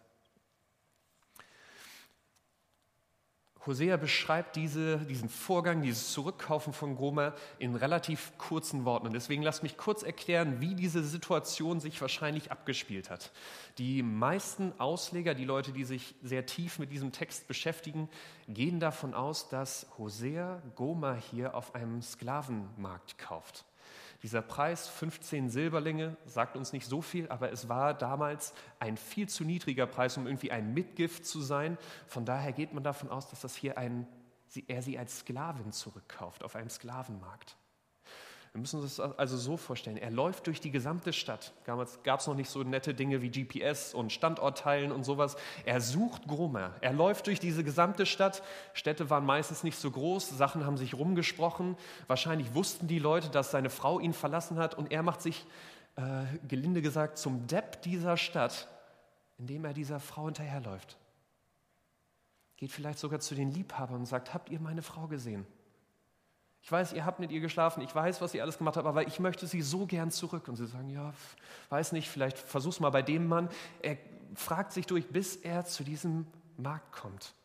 Hosea 3.68 3.98
beschreibt 3.98 4.56
diese, 4.56 4.98
diesen 4.98 5.30
Vorgang, 5.30 5.82
dieses 5.84 6.12
Zurückkaufen 6.14 6.74
von 6.74 6.96
Gomer 6.96 7.36
in 7.60 7.76
relativ 7.76 8.32
kurzen 8.38 8.86
Worten. 8.86 9.08
Und 9.08 9.14
deswegen 9.14 9.44
lasst 9.44 9.62
mich 9.62 9.78
kurz 9.78 10.02
erklären, 10.02 10.62
wie 10.62 10.74
diese 10.74 11.04
Situation 11.04 11.80
sich 11.80 12.02
wahrscheinlich 12.02 12.52
abgespielt 12.52 13.12
hat. 13.12 13.32
Die 13.78 14.02
meisten 14.02 14.74
Ausleger, 14.80 15.36
die 15.36 15.46
Leute, 15.46 15.72
die 15.72 15.84
sich 15.84 16.16
sehr 16.24 16.48
tief 16.48 16.80
mit 16.80 16.92
diesem 16.92 17.12
Text 17.12 17.48
beschäftigen, 17.48 18.10
gehen 18.48 18.80
davon 18.80 19.14
aus, 19.14 19.50
dass 19.50 19.86
Hosea 19.98 20.64
Gomer 20.76 21.16
hier 21.16 21.54
auf 21.54 21.76
einem 21.76 22.02
Sklavenmarkt 22.02 23.20
kauft. 23.20 23.67
Dieser 24.24 24.42
Preis, 24.42 24.88
15 24.88 25.50
Silberlinge, 25.50 26.18
sagt 26.26 26.58
uns 26.58 26.74
nicht 26.74 26.88
so 26.88 27.02
viel, 27.02 27.30
aber 27.30 27.52
es 27.52 27.70
war 27.70 27.94
damals 27.94 28.54
ein 28.80 28.98
viel 28.98 29.30
zu 29.30 29.44
niedriger 29.44 29.86
Preis, 29.86 30.18
um 30.18 30.26
irgendwie 30.26 30.52
ein 30.52 30.74
Mitgift 30.74 31.26
zu 31.26 31.42
sein. 31.42 31.78
Von 32.08 32.26
daher 32.26 32.52
geht 32.52 32.74
man 32.74 32.84
davon 32.84 33.10
aus, 33.10 33.30
dass 33.30 33.42
das 33.42 33.56
hier 33.56 33.78
ein, 33.78 34.08
er 34.68 34.82
sie 34.82 34.98
als 34.98 35.20
Sklavin 35.20 35.72
zurückkauft 35.72 36.44
auf 36.44 36.56
einem 36.56 36.70
Sklavenmarkt. 36.70 37.58
Wir 38.58 38.62
müssen 38.62 38.82
uns 38.82 38.96
das 38.96 39.20
also 39.20 39.38
so 39.38 39.56
vorstellen. 39.56 39.98
Er 39.98 40.10
läuft 40.10 40.48
durch 40.48 40.60
die 40.60 40.72
gesamte 40.72 41.14
Stadt. 41.14 41.54
Damals 41.66 42.02
gab 42.02 42.22
es 42.22 42.26
noch 42.26 42.34
nicht 42.34 42.50
so 42.50 42.64
nette 42.64 42.96
Dinge 42.96 43.22
wie 43.22 43.30
GPS 43.30 43.94
und 43.94 44.12
Standortteilen 44.12 44.92
und 44.92 45.04
sowas. 45.04 45.36
Er 45.64 45.80
sucht 45.80 46.28
Gomer. 46.28 46.74
Er 46.82 46.92
läuft 46.92 47.28
durch 47.28 47.40
diese 47.40 47.64
gesamte 47.64 48.08
Stadt. 48.08 48.42
Städte 48.74 49.12
waren 49.12 49.28
meistens 49.28 49.62
nicht 49.62 49.78
so 49.78 49.92
groß. 49.92 50.30
Sachen 50.30 50.66
haben 50.66 50.76
sich 50.76 50.96
rumgesprochen. 50.96 51.78
Wahrscheinlich 52.08 52.56
wussten 52.56 52.88
die 52.88 52.98
Leute, 52.98 53.30
dass 53.30 53.52
seine 53.52 53.70
Frau 53.70 54.00
ihn 54.00 54.14
verlassen 54.14 54.58
hat. 54.58 54.74
Und 54.74 54.92
er 54.92 55.04
macht 55.04 55.22
sich, 55.22 55.46
äh, 55.96 56.24
gelinde 56.48 56.82
gesagt, 56.82 57.20
zum 57.20 57.46
Depp 57.46 57.84
dieser 57.84 58.18
Stadt, 58.18 58.68
indem 59.38 59.66
er 59.66 59.74
dieser 59.74 60.00
Frau 60.00 60.26
hinterherläuft. 60.26 60.98
Geht 62.56 62.72
vielleicht 62.72 62.98
sogar 62.98 63.20
zu 63.20 63.36
den 63.36 63.52
Liebhabern 63.52 63.98
und 63.98 64.08
sagt, 64.08 64.34
habt 64.34 64.50
ihr 64.50 64.60
meine 64.60 64.82
Frau 64.82 65.06
gesehen? 65.06 65.46
Ich 66.68 66.72
weiß, 66.74 66.92
ihr 66.92 67.06
habt 67.06 67.20
mit 67.20 67.32
ihr 67.32 67.40
geschlafen, 67.40 67.80
ich 67.80 67.96
weiß, 67.96 68.20
was 68.20 68.34
ihr 68.34 68.42
alles 68.42 68.58
gemacht 68.58 68.76
habt, 68.76 68.86
aber 68.86 69.08
ich 69.08 69.22
möchte 69.22 69.48
sie 69.48 69.62
so 69.62 69.86
gern 69.86 70.12
zurück. 70.12 70.50
Und 70.50 70.58
sie 70.58 70.68
sagen, 70.68 70.90
ja, 70.90 71.14
weiß 71.70 71.94
nicht, 71.94 72.10
vielleicht 72.10 72.38
versuch's 72.38 72.82
mal 72.82 72.90
bei 72.90 73.02
dem 73.02 73.26
Mann. 73.26 73.48
Er 73.82 73.96
fragt 74.36 74.74
sich 74.74 74.86
durch, 74.86 75.08
bis 75.08 75.38
er 75.38 75.64
zu 75.64 75.86
diesem 75.86 76.28
Markt 76.58 76.92
kommt. 76.92 77.36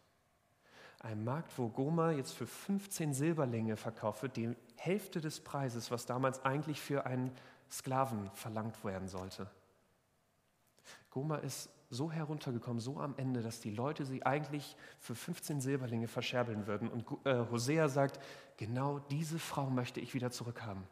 Ein 0.98 1.22
Markt, 1.22 1.56
wo 1.56 1.68
Goma 1.68 2.10
jetzt 2.10 2.32
für 2.32 2.48
15 2.48 3.14
Silberlinge 3.14 3.76
verkauft 3.76 4.24
wird, 4.24 4.36
die 4.36 4.56
Hälfte 4.74 5.20
des 5.20 5.38
Preises, 5.38 5.92
was 5.92 6.04
damals 6.04 6.44
eigentlich 6.44 6.80
für 6.80 7.06
einen 7.06 7.30
Sklaven 7.70 8.28
verlangt 8.34 8.84
werden 8.84 9.06
sollte. 9.06 9.48
Goma 11.10 11.36
ist 11.36 11.70
so 11.92 12.10
heruntergekommen, 12.10 12.80
so 12.80 12.98
am 12.98 13.14
Ende, 13.18 13.42
dass 13.42 13.60
die 13.60 13.70
Leute 13.70 14.06
sie 14.06 14.24
eigentlich 14.24 14.76
für 14.98 15.14
15 15.14 15.60
Silberlinge 15.60 16.08
verscherbeln 16.08 16.66
würden. 16.66 16.88
Und 16.88 17.04
äh, 17.26 17.44
Hosea 17.50 17.88
sagt, 17.88 18.18
genau 18.56 18.98
diese 18.98 19.38
Frau 19.38 19.68
möchte 19.68 20.00
ich 20.00 20.14
wieder 20.14 20.30
zurückhaben. 20.30 20.84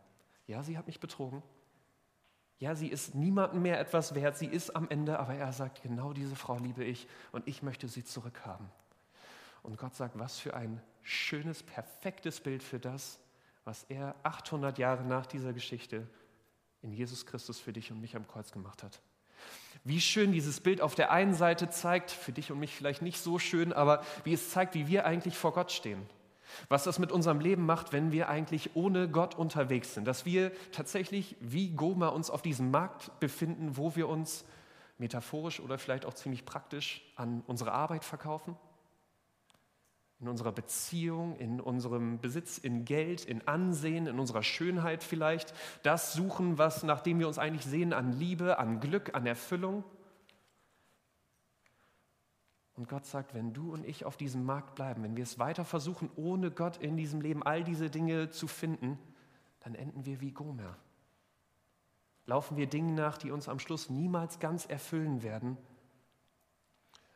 Ja, 0.47 0.63
sie 0.63 0.77
hat 0.77 0.87
mich 0.87 1.01
betrogen. 1.01 1.43
Ja, 2.59 2.75
sie 2.75 2.89
ist 2.89 3.15
niemandem 3.15 3.63
mehr 3.63 3.81
etwas 3.81 4.15
wert, 4.15 4.37
sie 4.37 4.47
ist 4.47 4.77
am 4.77 4.91
Ende, 4.91 5.19
aber 5.19 5.35
er 5.35 5.51
sagt, 5.55 5.83
genau 5.83 6.13
diese 6.13 6.37
Frau 6.37 6.59
liebe 6.59 6.85
ich 6.85 7.09
und 7.33 7.49
ich 7.49 7.63
möchte 7.63 7.89
sie 7.89 8.05
zurückhaben. 8.05 8.69
Und 9.63 9.79
Gott 9.79 9.95
sagt, 9.95 10.19
was 10.19 10.39
für 10.39 10.53
ein 10.53 10.83
schönes, 11.03 11.63
perfektes 11.63 12.43
Bild 12.43 12.63
für 12.63 12.79
das, 12.79 13.19
was 13.65 13.85
er 13.85 14.15
800 14.23 14.77
Jahre 14.77 15.05
nach 15.05 15.25
dieser 15.25 15.55
Geschichte 15.55 16.07
in 16.83 16.93
Jesus 16.93 17.25
Christus 17.25 17.59
für 17.59 17.73
dich 17.73 17.91
und 17.91 18.03
mich 18.03 18.17
am 18.17 18.29
Kreuz 18.29 18.53
gemacht 18.53 18.83
hat. 18.83 19.01
Wie 19.85 20.01
schön 20.01 20.33
dieses 20.33 20.61
Bild 20.61 20.81
auf 20.81 20.95
der 20.95 21.11
einen 21.11 21.35
Seite 21.35 21.71
zeigt, 21.71 22.11
für 22.11 22.33
dich 22.33 22.53
und 22.53 22.59
mich 22.59 22.75
vielleicht 22.75 23.03
nicht 23.03 23.19
so 23.19 23.39
schön, 23.39 23.73
aber 23.73 24.03
wie 24.25 24.35
es 24.35 24.51
zeigt, 24.51 24.75
wie 24.75 24.89
wir 24.89 25.07
eigentlich 25.07 25.37
vor 25.37 25.53
Gott 25.53 25.73
stehen. 25.73 26.03
Was 26.69 26.85
das 26.85 26.99
mit 26.99 27.13
unserem 27.13 27.41
Leben 27.41 27.65
macht, 27.65 27.93
wenn 27.93 28.13
wir 28.13 28.29
eigentlich 28.29 28.71
ohne 28.75 29.09
Gott 29.09 29.37
unterwegs 29.37 29.95
sind. 29.95 30.05
Dass 30.05 30.27
wir 30.27 30.53
tatsächlich 30.73 31.37
wie 31.41 31.71
Goma 31.71 32.09
uns 32.09 32.29
auf 32.29 32.43
diesem 32.43 32.71
Markt 32.71 33.19
befinden, 33.21 33.77
wo 33.77 33.95
wir 33.97 34.09
uns 34.09 34.45
metaphorisch 34.99 35.61
oder 35.61 35.79
vielleicht 35.79 36.05
auch 36.05 36.15
ziemlich 36.15 36.45
praktisch 36.45 37.03
an 37.17 37.43
unsere 37.47 37.73
Arbeit 37.73 38.05
verkaufen 38.05 38.57
in 40.21 40.29
unserer 40.29 40.53
Beziehung, 40.53 41.35
in 41.37 41.61
unserem 41.61 42.21
Besitz, 42.21 42.59
in 42.59 42.85
Geld, 42.85 43.25
in 43.25 43.47
Ansehen, 43.49 44.07
in 44.07 44.19
unserer 44.19 44.43
Schönheit 44.43 45.03
vielleicht, 45.03 45.55
das 45.83 46.13
suchen, 46.13 46.59
was 46.59 46.83
nachdem 46.83 47.19
wir 47.19 47.27
uns 47.27 47.39
eigentlich 47.39 47.65
sehen 47.65 47.95
an 47.95 48.13
Liebe, 48.13 48.59
an 48.59 48.81
Glück, 48.81 49.15
an 49.15 49.27
Erfüllung. 49.27 49.83
Und 52.75 52.89
Gott 52.89 53.07
sagt, 53.07 53.35
wenn 53.35 53.55
du 53.55 53.73
und 53.73 53.87
ich 53.87 54.05
auf 54.05 54.19
diesem 54.19 54.45
Markt 54.45 54.75
bleiben, 54.75 55.03
wenn 55.03 55.17
wir 55.17 55.23
es 55.23 55.39
weiter 55.39 55.65
versuchen, 55.65 56.11
ohne 56.17 56.51
Gott 56.51 56.77
in 56.77 56.97
diesem 56.97 57.23
Leben 57.23 57.43
all 57.43 57.65
diese 57.65 57.89
Dinge 57.89 58.31
zu 58.31 58.47
finden, 58.47 58.99
dann 59.61 59.75
enden 59.75 60.05
wir 60.05 60.21
wie 60.21 60.33
Gomer. 60.33 60.77
Laufen 62.27 62.59
wir 62.59 62.67
Dingen 62.67 62.95
nach, 62.95 63.17
die 63.17 63.31
uns 63.31 63.49
am 63.49 63.59
Schluss 63.59 63.89
niemals 63.89 64.39
ganz 64.39 64.67
erfüllen 64.67 65.23
werden 65.23 65.57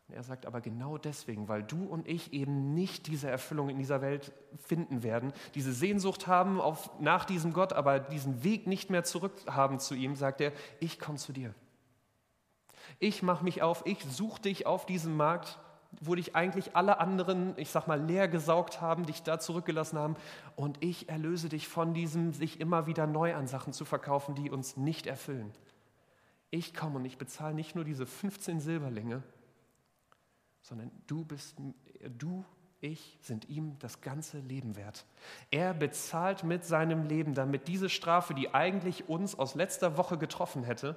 und 0.08 0.14
er 0.14 0.22
sagt 0.22 0.44
aber 0.44 0.60
genau 0.60 0.98
deswegen, 0.98 1.48
weil 1.48 1.62
du 1.62 1.84
und 1.84 2.06
ich 2.06 2.32
eben 2.32 2.74
nicht 2.74 3.06
diese 3.06 3.30
Erfüllung 3.30 3.70
in 3.70 3.78
dieser 3.78 4.02
Welt 4.02 4.32
finden 4.56 5.02
werden, 5.02 5.32
diese 5.54 5.72
Sehnsucht 5.72 6.26
haben 6.26 6.60
auf, 6.60 6.90
nach 7.00 7.24
diesem 7.24 7.52
Gott, 7.54 7.72
aber 7.72 8.00
diesen 8.00 8.44
Weg 8.44 8.66
nicht 8.66 8.90
mehr 8.90 9.04
zurück 9.04 9.32
haben 9.46 9.78
zu 9.78 9.94
ihm, 9.94 10.14
sagt 10.14 10.40
er, 10.42 10.52
ich 10.78 10.98
komme 10.98 11.18
zu 11.18 11.32
dir. 11.32 11.54
Ich 12.98 13.22
mache 13.22 13.44
mich 13.44 13.62
auf, 13.62 13.86
ich 13.86 14.04
suche 14.04 14.42
dich 14.42 14.66
auf 14.66 14.84
diesem 14.84 15.16
Markt, 15.16 15.58
wo 16.00 16.14
dich 16.14 16.36
eigentlich 16.36 16.76
alle 16.76 16.98
anderen, 17.00 17.54
ich 17.56 17.70
sag 17.70 17.86
mal, 17.86 18.02
leer 18.02 18.28
gesaugt 18.28 18.80
haben, 18.80 19.06
dich 19.06 19.22
da 19.22 19.38
zurückgelassen 19.38 19.98
haben. 19.98 20.16
Und 20.56 20.82
ich 20.82 21.08
erlöse 21.08 21.48
dich 21.48 21.68
von 21.68 21.94
diesem, 21.94 22.32
sich 22.32 22.60
immer 22.60 22.86
wieder 22.86 23.06
neu 23.06 23.34
an 23.34 23.46
Sachen 23.46 23.72
zu 23.72 23.84
verkaufen, 23.84 24.34
die 24.34 24.50
uns 24.50 24.76
nicht 24.76 25.06
erfüllen. 25.06 25.52
Ich 26.50 26.74
komme 26.74 26.96
und 26.96 27.04
ich 27.04 27.16
bezahle 27.16 27.54
nicht 27.54 27.74
nur 27.74 27.84
diese 27.84 28.06
15 28.06 28.60
Silberlinge, 28.60 29.22
sondern 30.64 30.90
du 31.06 31.24
bist, 31.24 31.56
du, 32.18 32.44
ich 32.80 33.18
sind 33.20 33.48
ihm 33.48 33.78
das 33.78 34.00
ganze 34.00 34.38
Leben 34.38 34.76
wert. 34.76 35.04
Er 35.50 35.74
bezahlt 35.74 36.42
mit 36.42 36.64
seinem 36.64 37.06
Leben, 37.06 37.34
damit 37.34 37.68
diese 37.68 37.90
Strafe, 37.90 38.34
die 38.34 38.52
eigentlich 38.54 39.08
uns 39.08 39.38
aus 39.38 39.54
letzter 39.54 39.98
Woche 39.98 40.16
getroffen 40.16 40.64
hätte, 40.64 40.96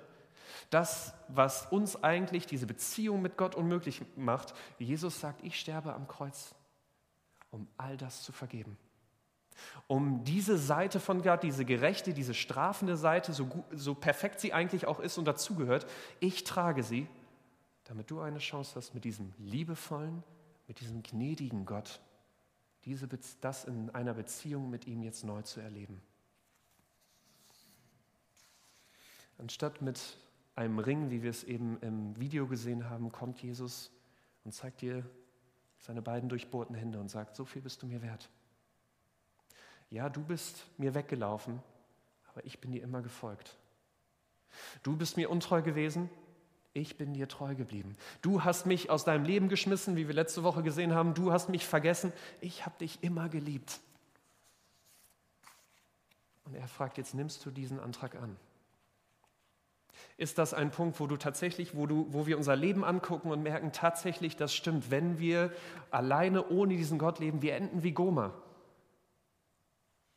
das, 0.69 1.13
was 1.27 1.65
uns 1.65 2.01
eigentlich 2.01 2.45
diese 2.45 2.65
Beziehung 2.65 3.21
mit 3.21 3.37
Gott 3.37 3.55
unmöglich 3.55 4.01
macht, 4.15 4.53
Jesus 4.79 5.19
sagt, 5.19 5.43
ich 5.43 5.59
sterbe 5.59 5.93
am 5.93 6.07
Kreuz, 6.07 6.55
um 7.51 7.67
all 7.77 7.97
das 7.97 8.23
zu 8.23 8.31
vergeben. 8.31 8.77
Um 9.87 10.23
diese 10.23 10.57
Seite 10.57 10.99
von 11.01 11.23
Gott, 11.23 11.43
diese 11.43 11.65
gerechte, 11.65 12.13
diese 12.13 12.33
strafende 12.33 12.95
Seite, 12.95 13.33
so, 13.33 13.65
so 13.71 13.95
perfekt 13.95 14.39
sie 14.39 14.53
eigentlich 14.53 14.87
auch 14.87 15.01
ist 15.01 15.17
und 15.17 15.25
dazugehört, 15.25 15.87
ich 16.21 16.45
trage 16.45 16.83
sie 16.83 17.07
damit 17.87 18.11
du 18.11 18.19
eine 18.19 18.39
Chance 18.39 18.75
hast, 18.75 18.93
mit 18.93 19.05
diesem 19.05 19.33
liebevollen, 19.37 20.23
mit 20.67 20.81
diesem 20.81 21.03
gnädigen 21.03 21.65
Gott, 21.65 22.01
diese, 22.83 23.07
das 23.41 23.65
in 23.65 23.89
einer 23.91 24.13
Beziehung 24.13 24.69
mit 24.69 24.87
ihm 24.87 25.03
jetzt 25.03 25.23
neu 25.23 25.41
zu 25.41 25.61
erleben. 25.61 26.01
Anstatt 29.37 29.81
mit 29.81 30.17
einem 30.55 30.79
Ring, 30.79 31.11
wie 31.11 31.21
wir 31.23 31.29
es 31.29 31.43
eben 31.43 31.79
im 31.81 32.19
Video 32.19 32.47
gesehen 32.47 32.89
haben, 32.89 33.11
kommt 33.11 33.41
Jesus 33.41 33.91
und 34.43 34.51
zeigt 34.51 34.81
dir 34.81 35.05
seine 35.79 36.01
beiden 36.01 36.27
durchbohrten 36.27 36.75
Hände 36.75 36.99
und 36.99 37.09
sagt, 37.09 37.35
so 37.35 37.45
viel 37.45 37.61
bist 37.61 37.81
du 37.83 37.87
mir 37.87 38.01
wert. 38.01 38.29
Ja, 39.89 40.09
du 40.09 40.21
bist 40.21 40.65
mir 40.77 40.93
weggelaufen, 40.95 41.61
aber 42.29 42.45
ich 42.45 42.59
bin 42.59 42.71
dir 42.71 42.83
immer 42.83 43.01
gefolgt. 43.01 43.55
Du 44.83 44.97
bist 44.97 45.15
mir 45.15 45.29
untreu 45.29 45.61
gewesen, 45.61 46.09
ich 46.77 46.97
bin 46.97 47.13
dir 47.13 47.27
treu 47.27 47.55
geblieben. 47.55 47.97
Du 48.21 48.43
hast 48.43 48.65
mich 48.65 48.89
aus 48.89 49.03
deinem 49.03 49.25
Leben 49.25 49.49
geschmissen, 49.49 49.95
wie 49.95 50.07
wir 50.07 50.13
letzte 50.13 50.43
Woche 50.43 50.63
gesehen 50.63 50.93
haben. 50.93 51.13
Du 51.13 51.31
hast 51.31 51.49
mich 51.49 51.65
vergessen. 51.65 52.13
Ich 52.39 52.65
habe 52.65 52.77
dich 52.77 52.99
immer 53.01 53.29
geliebt. 53.29 53.79
Und 56.45 56.55
er 56.55 56.67
fragt, 56.67 56.97
jetzt 56.97 57.13
nimmst 57.13 57.45
du 57.45 57.51
diesen 57.51 57.79
Antrag 57.79 58.15
an. 58.15 58.37
Ist 60.15 60.37
das 60.37 60.53
ein 60.53 60.71
Punkt, 60.71 60.99
wo 60.99 61.07
du 61.07 61.17
tatsächlich, 61.17 61.75
wo, 61.75 61.85
du, 61.85 62.07
wo 62.11 62.25
wir 62.25 62.37
unser 62.37 62.55
Leben 62.55 62.85
angucken 62.85 63.31
und 63.31 63.43
merken, 63.43 63.71
tatsächlich, 63.71 64.35
das 64.35 64.53
stimmt, 64.53 64.89
wenn 64.89 65.19
wir 65.19 65.51
alleine 65.91 66.47
ohne 66.49 66.75
diesen 66.75 66.99
Gott 66.99 67.19
leben, 67.19 67.41
wir 67.41 67.55
enden 67.55 67.83
wie 67.83 67.91
Goma. 67.91 68.33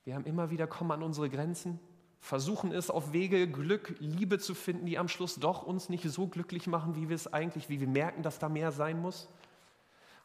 Wir 0.05 0.14
haben 0.14 0.25
immer 0.25 0.50
wieder 0.50 0.67
kommen 0.67 0.93
an 0.93 1.02
unsere 1.02 1.29
Grenzen, 1.29 1.81
versuchen 2.21 2.71
es 2.73 2.91
auf 2.91 3.12
Wege 3.12 3.49
Glück, 3.49 3.97
Liebe 3.99 4.39
zu 4.39 4.55
finden, 4.55 4.87
die 4.87 4.99
am 4.99 5.09
Schluss 5.09 5.37
doch 5.37 5.62
uns 5.62 5.89
nicht 5.89 6.05
so 6.05 6.27
glücklich 6.27 6.67
machen, 6.67 6.95
wie 6.95 7.09
wir 7.09 7.17
es 7.17 7.33
eigentlich, 7.33 7.69
wie 7.69 7.81
wir 7.81 7.89
merken, 7.89 8.23
dass 8.23 8.39
da 8.39 8.49
mehr 8.49 8.73
sein 8.73 9.00
muss. 9.00 9.29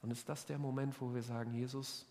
Und 0.01 0.11
ist 0.11 0.29
das 0.29 0.45
der 0.45 0.59
Moment, 0.59 0.99
wo 1.01 1.13
wir 1.15 1.23
sagen, 1.23 1.53
Jesus, 1.53 2.05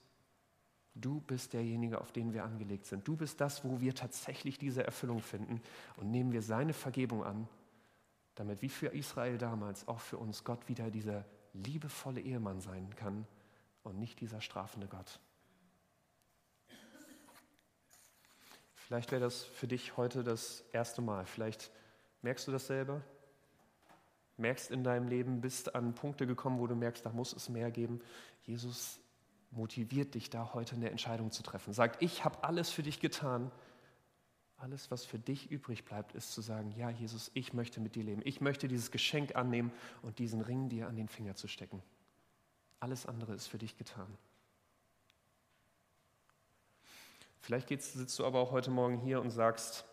du 0.94 1.20
bist 1.20 1.52
derjenige, 1.52 2.00
auf 2.00 2.12
den 2.12 2.32
wir 2.32 2.44
angelegt 2.44 2.86
sind. 2.86 3.06
Du 3.06 3.14
bist 3.14 3.40
das, 3.40 3.64
wo 3.64 3.80
wir 3.80 3.94
tatsächlich 3.94 4.58
diese 4.58 4.84
Erfüllung 4.84 5.20
finden. 5.20 5.60
Und 5.96 6.10
nehmen 6.10 6.32
wir 6.32 6.42
seine 6.42 6.72
Vergebung 6.72 7.22
an, 7.22 7.46
damit 8.34 8.62
wie 8.62 8.68
für 8.68 8.88
Israel 8.88 9.38
damals 9.38 9.86
auch 9.86 10.00
für 10.00 10.16
uns 10.16 10.44
Gott 10.44 10.68
wieder 10.68 10.90
dieser 10.90 11.24
liebevolle 11.52 12.20
Ehemann 12.20 12.60
sein 12.60 12.94
kann 12.96 13.26
und 13.82 13.98
nicht 13.98 14.20
dieser 14.20 14.40
strafende 14.40 14.88
Gott. 14.88 15.20
Vielleicht 18.86 19.12
wäre 19.12 19.22
das 19.22 19.44
für 19.44 19.66
dich 19.66 19.96
heute 19.96 20.22
das 20.22 20.62
erste 20.72 21.00
Mal. 21.00 21.24
Vielleicht 21.24 21.70
merkst 22.20 22.46
du 22.46 22.52
das 22.52 22.66
selber. 22.66 23.00
Merkst 24.36 24.70
in 24.70 24.84
deinem 24.84 25.08
Leben, 25.08 25.40
bist 25.40 25.74
an 25.74 25.94
Punkte 25.94 26.26
gekommen, 26.26 26.58
wo 26.58 26.66
du 26.66 26.74
merkst, 26.74 27.06
da 27.06 27.10
muss 27.10 27.32
es 27.32 27.48
mehr 27.48 27.70
geben. 27.70 28.02
Jesus 28.42 29.00
motiviert 29.52 30.14
dich 30.14 30.28
da 30.28 30.52
heute 30.52 30.74
eine 30.74 30.90
Entscheidung 30.90 31.30
zu 31.30 31.42
treffen. 31.42 31.72
Sagt, 31.72 32.02
ich 32.02 32.26
habe 32.26 32.44
alles 32.44 32.68
für 32.68 32.82
dich 32.82 33.00
getan. 33.00 33.50
Alles, 34.58 34.90
was 34.90 35.06
für 35.06 35.18
dich 35.18 35.50
übrig 35.50 35.86
bleibt, 35.86 36.14
ist 36.14 36.32
zu 36.32 36.42
sagen, 36.42 36.70
ja 36.76 36.90
Jesus, 36.90 37.30
ich 37.32 37.54
möchte 37.54 37.80
mit 37.80 37.94
dir 37.94 38.04
leben. 38.04 38.20
Ich 38.24 38.42
möchte 38.42 38.68
dieses 38.68 38.90
Geschenk 38.90 39.34
annehmen 39.34 39.72
und 40.02 40.18
diesen 40.18 40.42
Ring 40.42 40.68
dir 40.68 40.88
an 40.88 40.96
den 40.96 41.08
Finger 41.08 41.36
zu 41.36 41.48
stecken. 41.48 41.82
Alles 42.80 43.06
andere 43.06 43.32
ist 43.32 43.46
für 43.46 43.58
dich 43.58 43.78
getan. 43.78 44.18
Vielleicht 47.44 47.68
sitzt 47.68 48.18
du 48.18 48.24
aber 48.24 48.38
auch 48.38 48.52
heute 48.52 48.70
Morgen 48.70 48.96
hier 48.96 49.20
und 49.20 49.28
sagst, 49.28 49.84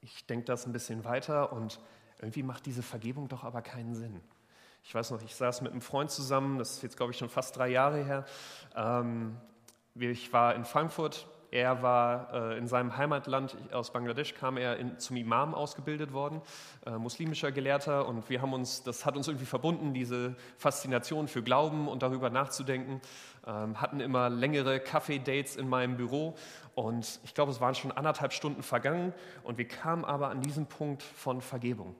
ich 0.00 0.24
denke 0.24 0.46
das 0.46 0.64
ein 0.64 0.72
bisschen 0.72 1.04
weiter 1.04 1.52
und 1.52 1.78
irgendwie 2.20 2.42
macht 2.42 2.64
diese 2.64 2.82
Vergebung 2.82 3.28
doch 3.28 3.44
aber 3.44 3.60
keinen 3.60 3.94
Sinn. 3.94 4.18
Ich 4.82 4.94
weiß 4.94 5.10
noch, 5.10 5.20
ich 5.20 5.34
saß 5.34 5.60
mit 5.60 5.72
einem 5.72 5.82
Freund 5.82 6.10
zusammen, 6.10 6.58
das 6.58 6.76
ist 6.76 6.82
jetzt, 6.82 6.96
glaube 6.96 7.12
ich, 7.12 7.18
schon 7.18 7.28
fast 7.28 7.58
drei 7.58 7.68
Jahre 7.68 8.02
her. 8.02 8.24
Ähm, 8.74 9.36
ich 9.94 10.32
war 10.32 10.54
in 10.54 10.64
Frankfurt, 10.64 11.26
er 11.54 11.82
war 11.82 12.34
äh, 12.34 12.58
in 12.58 12.66
seinem 12.66 12.96
Heimatland 12.96 13.56
aus 13.72 13.92
Bangladesch, 13.92 14.34
kam 14.34 14.56
er 14.56 14.76
in, 14.76 14.98
zum 14.98 15.16
Imam 15.16 15.54
ausgebildet 15.54 16.12
worden, 16.12 16.42
äh, 16.84 16.98
muslimischer 16.98 17.52
Gelehrter. 17.52 18.08
Und 18.08 18.28
wir 18.28 18.42
haben 18.42 18.52
uns, 18.52 18.82
das 18.82 19.06
hat 19.06 19.16
uns 19.16 19.28
irgendwie 19.28 19.46
verbunden, 19.46 19.94
diese 19.94 20.34
Faszination 20.58 21.28
für 21.28 21.44
Glauben 21.44 21.86
und 21.86 22.02
darüber 22.02 22.28
nachzudenken. 22.28 23.00
Ähm, 23.46 23.80
hatten 23.80 24.00
immer 24.00 24.30
längere 24.30 24.80
Kaffee-Dates 24.80 25.54
in 25.54 25.68
meinem 25.68 25.96
Büro. 25.96 26.34
Und 26.74 27.20
ich 27.22 27.34
glaube, 27.34 27.52
es 27.52 27.60
waren 27.60 27.76
schon 27.76 27.92
anderthalb 27.92 28.32
Stunden 28.32 28.64
vergangen. 28.64 29.14
Und 29.44 29.56
wir 29.56 29.68
kamen 29.68 30.04
aber 30.04 30.30
an 30.30 30.40
diesen 30.40 30.66
Punkt 30.66 31.04
von 31.04 31.40
Vergebung. 31.40 31.94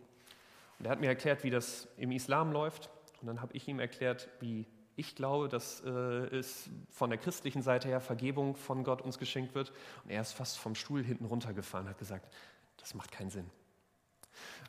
Und 0.81 0.87
er 0.87 0.91
hat 0.91 1.01
mir 1.01 1.07
erklärt, 1.07 1.45
wie 1.45 1.51
das 1.51 1.87
im 1.97 2.11
Islam 2.11 2.51
läuft. 2.51 2.91
Und 3.21 3.29
dann 3.29 3.41
habe 3.41 3.53
ich 3.55 3.69
ihm 3.69 3.79
erklärt, 3.79 4.29
wie 4.41 4.67
ich 4.97 5.15
glaube, 5.17 5.49
dass 5.49 5.81
äh, 5.81 5.89
es 5.91 6.69
von 6.91 7.11
der 7.11 7.19
christlichen 7.19 7.63
Seite 7.63 7.89
her 7.89 8.01
Vergebung 8.01 8.57
von 8.57 8.85
Gott 8.85 9.03
uns 9.03 9.19
geschenkt 9.19 9.55
wird. 9.55 9.73
Und 10.05 10.11
er 10.11 10.21
ist 10.21 10.33
fast 10.33 10.59
vom 10.59 10.75
Stuhl 10.75 11.03
hinten 11.03 11.25
runtergefahren, 11.25 11.89
hat 11.89 11.99
gesagt, 11.99 12.33
das 12.77 12.95
macht 12.95 13.11
keinen 13.11 13.31
Sinn. 13.31 13.51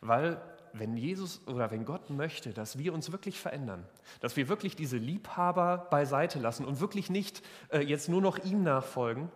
Weil 0.02 0.42
wenn 0.74 0.98
Jesus 0.98 1.46
oder 1.48 1.72
wenn 1.72 1.86
Gott 1.86 2.10
möchte, 2.10 2.54
dass 2.54 2.78
wir 2.78 2.94
uns 2.94 3.12
wirklich 3.12 3.40
verändern, 3.40 3.88
dass 4.20 4.36
wir 4.36 4.50
wirklich 4.50 4.76
diese 4.76 4.98
Liebhaber 4.98 5.88
beiseite 5.90 6.40
lassen 6.40 6.66
und 6.66 6.80
wirklich 6.80 7.10
nicht 7.10 7.42
äh, 7.70 7.80
jetzt 7.80 8.10
nur 8.10 8.22
noch 8.22 8.38
ihm 8.40 8.64
nachfolgen, 8.64 9.32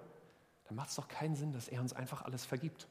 dann 0.66 0.76
macht 0.76 0.90
es 0.90 0.96
doch 0.96 1.08
keinen 1.08 1.36
Sinn, 1.36 1.52
dass 1.52 1.68
er 1.68 1.82
uns 1.82 1.94
einfach 1.94 2.24
alles 2.24 2.46
vergibt. 2.46 2.88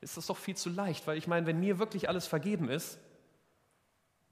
Ist 0.00 0.16
das 0.16 0.26
doch 0.26 0.36
viel 0.36 0.56
zu 0.56 0.70
leicht, 0.70 1.06
weil 1.06 1.18
ich 1.18 1.26
meine, 1.26 1.46
wenn 1.46 1.60
mir 1.60 1.78
wirklich 1.78 2.08
alles 2.08 2.26
vergeben 2.26 2.68
ist, 2.68 2.98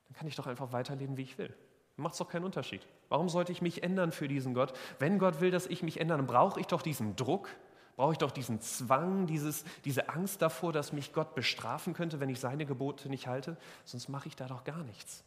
dann 0.06 0.16
kann 0.16 0.26
ich 0.26 0.36
doch 0.36 0.46
einfach 0.46 0.72
weiterleben, 0.72 1.16
wie 1.16 1.22
ich 1.22 1.36
will. 1.36 1.54
Macht 1.98 2.12
es 2.12 2.18
doch 2.18 2.28
keinen 2.28 2.44
Unterschied. 2.44 2.86
Warum 3.08 3.28
sollte 3.28 3.50
ich 3.50 3.60
mich 3.60 3.82
ändern 3.82 4.12
für 4.12 4.28
diesen 4.28 4.54
Gott? 4.54 4.72
Wenn 5.00 5.18
Gott 5.18 5.40
will, 5.40 5.50
dass 5.50 5.66
ich 5.66 5.82
mich 5.82 5.98
ändere, 6.00 6.18
dann 6.18 6.28
brauche 6.28 6.60
ich 6.60 6.66
doch 6.66 6.80
diesen 6.80 7.16
Druck, 7.16 7.48
brauche 7.96 8.12
ich 8.12 8.18
doch 8.18 8.30
diesen 8.30 8.60
Zwang, 8.60 9.26
dieses, 9.26 9.64
diese 9.84 10.08
Angst 10.08 10.40
davor, 10.40 10.72
dass 10.72 10.92
mich 10.92 11.12
Gott 11.12 11.34
bestrafen 11.34 11.94
könnte, 11.94 12.20
wenn 12.20 12.28
ich 12.28 12.38
seine 12.38 12.66
Gebote 12.66 13.08
nicht 13.08 13.26
halte. 13.26 13.56
Sonst 13.84 14.08
mache 14.08 14.28
ich 14.28 14.36
da 14.36 14.46
doch 14.46 14.62
gar 14.62 14.84
nichts. 14.84 15.24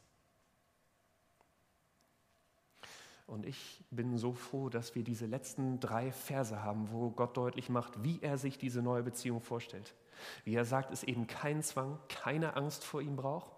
Und 3.28 3.46
ich 3.46 3.84
bin 3.92 4.18
so 4.18 4.32
froh, 4.32 4.70
dass 4.70 4.96
wir 4.96 5.04
diese 5.04 5.26
letzten 5.26 5.82
drei 5.82 6.14
Verse 6.14 6.64
haben, 6.64 6.90
wo 6.92 7.10
Gott 7.10 7.36
deutlich 7.36 7.68
macht, 7.68 8.02
wie 8.02 8.20
er 8.22 8.38
sich 8.38 8.58
diese 8.58 8.82
neue 8.82 9.04
Beziehung 9.04 9.42
vorstellt. 9.42 9.94
Wie 10.46 10.56
er 10.56 10.66
sagt, 10.66 10.92
es 10.92 11.04
eben 11.04 11.28
kein 11.28 11.64
Zwang, 11.64 12.00
keine 12.08 12.56
Angst 12.56 12.86
vor 12.86 13.02
ihm 13.02 13.18
braucht, 13.18 13.52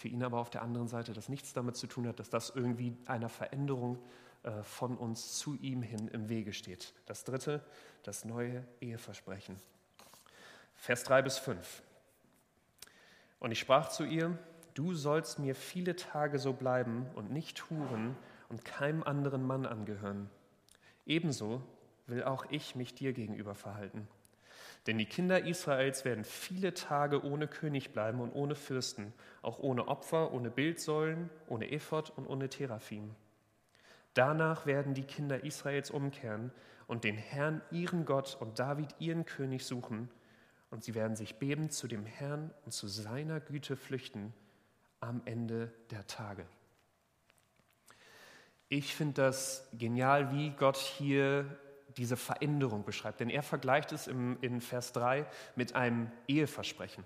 für 0.00 0.08
ihn 0.08 0.22
aber 0.22 0.38
auf 0.38 0.48
der 0.48 0.62
anderen 0.62 0.88
Seite 0.88 1.12
das 1.12 1.28
nichts 1.28 1.52
damit 1.52 1.76
zu 1.76 1.86
tun 1.86 2.08
hat, 2.08 2.18
dass 2.18 2.30
das 2.30 2.48
irgendwie 2.48 2.96
einer 3.04 3.28
Veränderung 3.28 3.98
äh, 4.42 4.62
von 4.62 4.96
uns 4.96 5.36
zu 5.38 5.56
ihm 5.56 5.82
hin 5.82 6.08
im 6.08 6.30
Wege 6.30 6.54
steht. 6.54 6.94
Das 7.04 7.24
dritte, 7.24 7.62
das 8.02 8.24
neue 8.24 8.66
Eheversprechen. 8.80 9.56
Vers 10.74 11.04
3 11.04 11.20
bis 11.20 11.36
5. 11.36 11.82
Und 13.40 13.52
ich 13.52 13.58
sprach 13.58 13.90
zu 13.90 14.04
ihr, 14.04 14.38
du 14.72 14.94
sollst 14.94 15.38
mir 15.38 15.54
viele 15.54 15.96
Tage 15.96 16.38
so 16.38 16.54
bleiben 16.54 17.04
und 17.14 17.30
nicht 17.30 17.68
huren 17.68 18.16
und 18.48 18.64
keinem 18.64 19.02
anderen 19.02 19.46
Mann 19.46 19.66
angehören. 19.66 20.30
Ebenso 21.04 21.62
will 22.06 22.24
auch 22.24 22.46
ich 22.48 22.74
mich 22.74 22.94
dir 22.94 23.12
gegenüber 23.12 23.54
verhalten. 23.54 24.08
Denn 24.86 24.98
die 24.98 25.06
Kinder 25.06 25.44
Israels 25.44 26.04
werden 26.04 26.24
viele 26.24 26.72
Tage 26.72 27.24
ohne 27.24 27.46
König 27.46 27.92
bleiben 27.92 28.20
und 28.20 28.32
ohne 28.32 28.54
Fürsten, 28.54 29.12
auch 29.42 29.58
ohne 29.58 29.88
Opfer, 29.88 30.32
ohne 30.32 30.50
Bildsäulen, 30.50 31.28
ohne 31.46 31.70
Ephod 31.70 32.10
und 32.16 32.26
ohne 32.26 32.48
Teraphim. 32.48 33.14
Danach 34.14 34.66
werden 34.66 34.94
die 34.94 35.04
Kinder 35.04 35.44
Israels 35.44 35.90
umkehren 35.90 36.50
und 36.86 37.04
den 37.04 37.16
Herrn, 37.16 37.60
ihren 37.70 38.04
Gott 38.04 38.36
und 38.40 38.58
David, 38.58 38.94
ihren 38.98 39.24
König 39.24 39.64
suchen, 39.64 40.10
und 40.70 40.84
sie 40.84 40.94
werden 40.94 41.16
sich 41.16 41.36
bebend 41.36 41.72
zu 41.72 41.88
dem 41.88 42.06
Herrn 42.06 42.52
und 42.64 42.72
zu 42.72 42.86
seiner 42.86 43.40
Güte 43.40 43.76
flüchten 43.76 44.32
am 45.00 45.20
Ende 45.24 45.72
der 45.90 46.06
Tage. 46.06 46.46
Ich 48.68 48.94
finde 48.94 49.14
das 49.14 49.68
genial, 49.72 50.32
wie 50.32 50.50
Gott 50.50 50.76
hier 50.76 51.44
diese 51.96 52.16
Veränderung 52.16 52.84
beschreibt. 52.84 53.20
Denn 53.20 53.30
er 53.30 53.42
vergleicht 53.42 53.92
es 53.92 54.06
im, 54.06 54.38
in 54.40 54.60
Vers 54.60 54.92
3 54.92 55.26
mit 55.56 55.74
einem 55.74 56.10
Eheversprechen. 56.28 57.04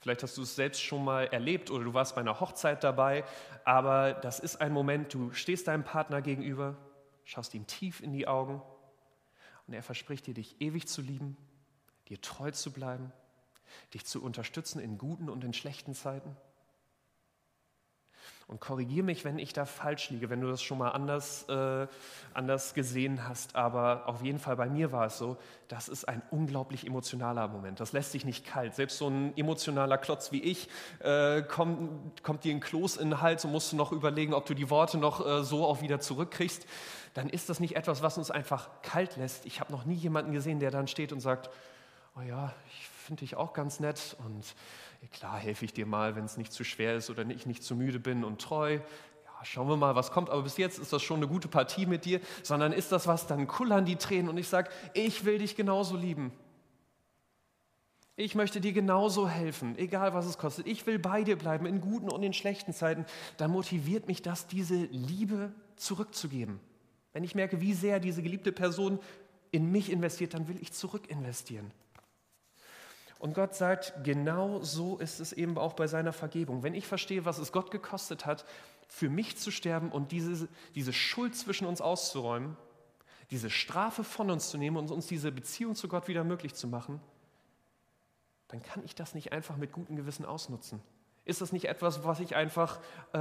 Vielleicht 0.00 0.22
hast 0.22 0.36
du 0.36 0.42
es 0.42 0.54
selbst 0.54 0.82
schon 0.82 1.04
mal 1.04 1.26
erlebt 1.26 1.70
oder 1.70 1.84
du 1.84 1.94
warst 1.94 2.14
bei 2.14 2.20
einer 2.20 2.40
Hochzeit 2.40 2.84
dabei, 2.84 3.24
aber 3.64 4.12
das 4.12 4.40
ist 4.40 4.60
ein 4.60 4.72
Moment, 4.72 5.12
du 5.14 5.32
stehst 5.32 5.68
deinem 5.68 5.84
Partner 5.84 6.22
gegenüber, 6.22 6.76
schaust 7.24 7.54
ihm 7.54 7.66
tief 7.66 8.00
in 8.00 8.12
die 8.12 8.28
Augen 8.28 8.62
und 9.66 9.74
er 9.74 9.82
verspricht 9.82 10.26
dir, 10.26 10.34
dich 10.34 10.60
ewig 10.60 10.86
zu 10.86 11.00
lieben, 11.00 11.36
dir 12.08 12.20
treu 12.20 12.50
zu 12.50 12.72
bleiben, 12.72 13.12
dich 13.94 14.04
zu 14.04 14.22
unterstützen 14.22 14.80
in 14.80 14.98
guten 14.98 15.28
und 15.28 15.42
in 15.44 15.52
schlechten 15.52 15.94
Zeiten. 15.94 16.36
Und 18.48 18.60
korrigiere 18.60 19.04
mich, 19.04 19.24
wenn 19.24 19.40
ich 19.40 19.52
da 19.52 19.64
falsch 19.64 20.10
liege, 20.10 20.30
wenn 20.30 20.40
du 20.40 20.48
das 20.48 20.62
schon 20.62 20.78
mal 20.78 20.90
anders, 20.90 21.48
äh, 21.48 21.88
anders 22.32 22.74
gesehen 22.74 23.26
hast. 23.26 23.56
Aber 23.56 24.04
auf 24.06 24.22
jeden 24.22 24.38
Fall 24.38 24.54
bei 24.54 24.68
mir 24.68 24.92
war 24.92 25.06
es 25.06 25.18
so, 25.18 25.36
das 25.66 25.88
ist 25.88 26.08
ein 26.08 26.22
unglaublich 26.30 26.86
emotionaler 26.86 27.48
Moment. 27.48 27.80
Das 27.80 27.92
lässt 27.92 28.12
sich 28.12 28.24
nicht 28.24 28.46
kalt. 28.46 28.76
Selbst 28.76 28.98
so 28.98 29.08
ein 29.08 29.36
emotionaler 29.36 29.98
Klotz 29.98 30.30
wie 30.30 30.40
ich 30.44 30.68
äh, 31.00 31.42
kommt, 31.42 32.22
kommt 32.22 32.44
dir 32.44 32.54
ein 32.54 32.60
Kloß 32.60 32.98
in 32.98 33.10
den 33.10 33.20
Hals 33.20 33.44
und 33.44 33.50
musst 33.50 33.72
du 33.72 33.76
noch 33.76 33.90
überlegen, 33.90 34.32
ob 34.32 34.46
du 34.46 34.54
die 34.54 34.70
Worte 34.70 34.96
noch 34.96 35.26
äh, 35.26 35.42
so 35.42 35.66
auch 35.66 35.80
wieder 35.80 35.98
zurückkriegst. 35.98 36.66
Dann 37.14 37.28
ist 37.28 37.48
das 37.48 37.58
nicht 37.58 37.74
etwas, 37.74 38.00
was 38.02 38.16
uns 38.16 38.30
einfach 38.30 38.68
kalt 38.82 39.16
lässt. 39.16 39.44
Ich 39.44 39.58
habe 39.58 39.72
noch 39.72 39.86
nie 39.86 39.94
jemanden 39.94 40.30
gesehen, 40.30 40.60
der 40.60 40.70
dann 40.70 40.86
steht 40.86 41.12
und 41.12 41.18
sagt, 41.18 41.50
oh 42.16 42.20
ja, 42.20 42.52
ich 42.68 42.95
finde 43.06 43.20
dich 43.20 43.36
auch 43.36 43.52
ganz 43.52 43.80
nett 43.80 44.16
und 44.24 44.54
klar 45.12 45.38
helfe 45.38 45.64
ich 45.64 45.72
dir 45.72 45.86
mal, 45.86 46.16
wenn 46.16 46.24
es 46.24 46.36
nicht 46.36 46.52
zu 46.52 46.64
schwer 46.64 46.96
ist 46.96 47.08
oder 47.08 47.24
ich 47.28 47.46
nicht 47.46 47.62
zu 47.62 47.76
müde 47.76 48.00
bin 48.00 48.24
und 48.24 48.40
treu. 48.40 48.74
Ja, 48.74 49.44
schauen 49.44 49.68
wir 49.68 49.76
mal, 49.76 49.94
was 49.94 50.10
kommt. 50.10 50.28
Aber 50.28 50.42
bis 50.42 50.56
jetzt 50.56 50.78
ist 50.78 50.92
das 50.92 51.02
schon 51.02 51.18
eine 51.18 51.28
gute 51.28 51.48
Partie 51.48 51.86
mit 51.86 52.04
dir, 52.04 52.20
sondern 52.42 52.72
ist 52.72 52.92
das 52.92 53.06
was, 53.06 53.26
dann 53.26 53.46
kullern 53.46 53.84
die 53.84 53.96
Tränen 53.96 54.28
und 54.28 54.36
ich 54.36 54.48
sage, 54.48 54.70
ich 54.92 55.24
will 55.24 55.38
dich 55.38 55.56
genauso 55.56 55.96
lieben. 55.96 56.32
Ich 58.18 58.34
möchte 58.34 58.60
dir 58.60 58.72
genauso 58.72 59.28
helfen, 59.28 59.76
egal 59.78 60.14
was 60.14 60.24
es 60.24 60.38
kostet. 60.38 60.66
Ich 60.66 60.86
will 60.86 60.98
bei 60.98 61.22
dir 61.22 61.36
bleiben, 61.36 61.66
in 61.66 61.82
guten 61.82 62.08
und 62.08 62.22
in 62.22 62.32
schlechten 62.32 62.72
Zeiten. 62.72 63.04
Da 63.36 63.46
motiviert 63.46 64.08
mich 64.08 64.22
das, 64.22 64.46
diese 64.46 64.74
Liebe 64.74 65.52
zurückzugeben. 65.76 66.58
Wenn 67.12 67.24
ich 67.24 67.34
merke, 67.34 67.60
wie 67.60 67.74
sehr 67.74 68.00
diese 68.00 68.22
geliebte 68.22 68.52
Person 68.52 68.98
in 69.50 69.70
mich 69.70 69.92
investiert, 69.92 70.34
dann 70.34 70.48
will 70.48 70.56
ich 70.60 70.72
zurück 70.72 71.08
investieren. 71.08 71.70
Und 73.18 73.34
Gott 73.34 73.54
sagt, 73.54 73.94
genau 74.04 74.60
so 74.60 74.98
ist 74.98 75.20
es 75.20 75.32
eben 75.32 75.56
auch 75.56 75.72
bei 75.72 75.86
seiner 75.86 76.12
Vergebung. 76.12 76.62
Wenn 76.62 76.74
ich 76.74 76.86
verstehe, 76.86 77.24
was 77.24 77.38
es 77.38 77.50
Gott 77.50 77.70
gekostet 77.70 78.26
hat, 78.26 78.44
für 78.88 79.08
mich 79.08 79.38
zu 79.38 79.50
sterben 79.50 79.90
und 79.90 80.12
diese, 80.12 80.48
diese 80.74 80.92
Schuld 80.92 81.34
zwischen 81.34 81.66
uns 81.66 81.80
auszuräumen, 81.80 82.56
diese 83.30 83.50
Strafe 83.50 84.04
von 84.04 84.30
uns 84.30 84.50
zu 84.50 84.58
nehmen 84.58 84.76
und 84.76 84.90
uns 84.90 85.06
diese 85.06 85.32
Beziehung 85.32 85.74
zu 85.74 85.88
Gott 85.88 86.08
wieder 86.08 86.24
möglich 86.24 86.54
zu 86.54 86.68
machen, 86.68 87.00
dann 88.48 88.62
kann 88.62 88.84
ich 88.84 88.94
das 88.94 89.14
nicht 89.14 89.32
einfach 89.32 89.56
mit 89.56 89.72
gutem 89.72 89.96
Gewissen 89.96 90.24
ausnutzen. 90.24 90.80
Ist 91.24 91.40
das 91.40 91.50
nicht 91.50 91.64
etwas, 91.64 92.04
was 92.04 92.20
ich 92.20 92.36
einfach, 92.36 92.78
äh, 93.12 93.18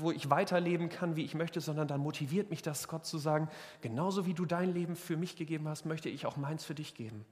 wo 0.00 0.12
ich 0.12 0.30
weiterleben 0.30 0.88
kann, 0.90 1.16
wie 1.16 1.24
ich 1.24 1.34
möchte, 1.34 1.60
sondern 1.60 1.88
dann 1.88 2.00
motiviert 2.00 2.50
mich 2.50 2.62
das, 2.62 2.86
Gott 2.86 3.04
zu 3.04 3.18
sagen, 3.18 3.48
genauso 3.80 4.26
wie 4.26 4.34
du 4.34 4.46
dein 4.46 4.72
Leben 4.72 4.94
für 4.94 5.16
mich 5.16 5.34
gegeben 5.34 5.66
hast, 5.66 5.84
möchte 5.84 6.08
ich 6.08 6.24
auch 6.24 6.36
meins 6.36 6.64
für 6.64 6.76
dich 6.76 6.94
geben. 6.94 7.24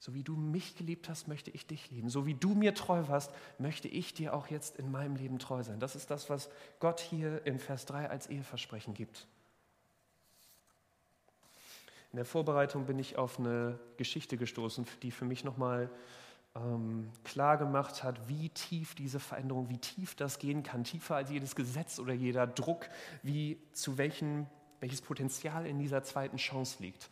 So 0.00 0.14
wie 0.14 0.22
du 0.22 0.34
mich 0.34 0.76
geliebt 0.76 1.10
hast, 1.10 1.28
möchte 1.28 1.50
ich 1.50 1.66
dich 1.66 1.90
lieben. 1.90 2.08
So 2.08 2.24
wie 2.24 2.34
du 2.34 2.54
mir 2.54 2.74
treu 2.74 3.04
warst, 3.08 3.30
möchte 3.58 3.86
ich 3.86 4.14
dir 4.14 4.32
auch 4.32 4.46
jetzt 4.46 4.76
in 4.76 4.90
meinem 4.90 5.14
Leben 5.14 5.38
treu 5.38 5.62
sein. 5.62 5.78
Das 5.78 5.94
ist 5.94 6.10
das, 6.10 6.30
was 6.30 6.48
Gott 6.78 7.00
hier 7.00 7.44
in 7.46 7.58
Vers 7.58 7.84
3 7.84 8.08
als 8.08 8.26
Eheversprechen 8.26 8.94
gibt. 8.94 9.26
In 12.12 12.16
der 12.16 12.24
Vorbereitung 12.24 12.86
bin 12.86 12.98
ich 12.98 13.18
auf 13.18 13.38
eine 13.38 13.78
Geschichte 13.98 14.38
gestoßen, 14.38 14.86
die 15.02 15.10
für 15.10 15.26
mich 15.26 15.44
nochmal 15.44 15.90
ähm, 16.56 17.10
klar 17.22 17.58
gemacht 17.58 18.02
hat, 18.02 18.26
wie 18.26 18.48
tief 18.48 18.94
diese 18.94 19.20
Veränderung, 19.20 19.68
wie 19.68 19.78
tief 19.78 20.14
das 20.14 20.38
gehen 20.38 20.62
kann, 20.62 20.82
tiefer 20.82 21.16
als 21.16 21.30
jedes 21.30 21.54
Gesetz 21.54 21.98
oder 21.98 22.14
jeder 22.14 22.46
Druck, 22.46 22.88
wie 23.22 23.58
zu 23.74 23.98
welchem, 23.98 24.46
welches 24.80 25.02
Potenzial 25.02 25.66
in 25.66 25.78
dieser 25.78 26.02
zweiten 26.04 26.38
Chance 26.38 26.82
liegt. 26.82 27.10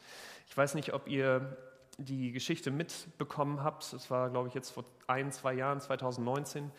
Ich 0.49 0.57
weiß 0.57 0.75
nicht, 0.75 0.95
ob 0.95 1.07
ihr 1.07 1.57
die 1.99 2.33
Geschichte 2.33 2.71
mitbekommen 2.71 3.63
habt, 3.63 3.93
das 3.93 4.11
war, 4.11 4.31
glaube 4.31 4.49
ich, 4.49 4.55
jetzt 4.55 4.71
vor 4.71 4.85
ein, 5.07 5.33
zwei 5.33 5.55
Jahren, 5.55 5.81
2019, 5.81 6.71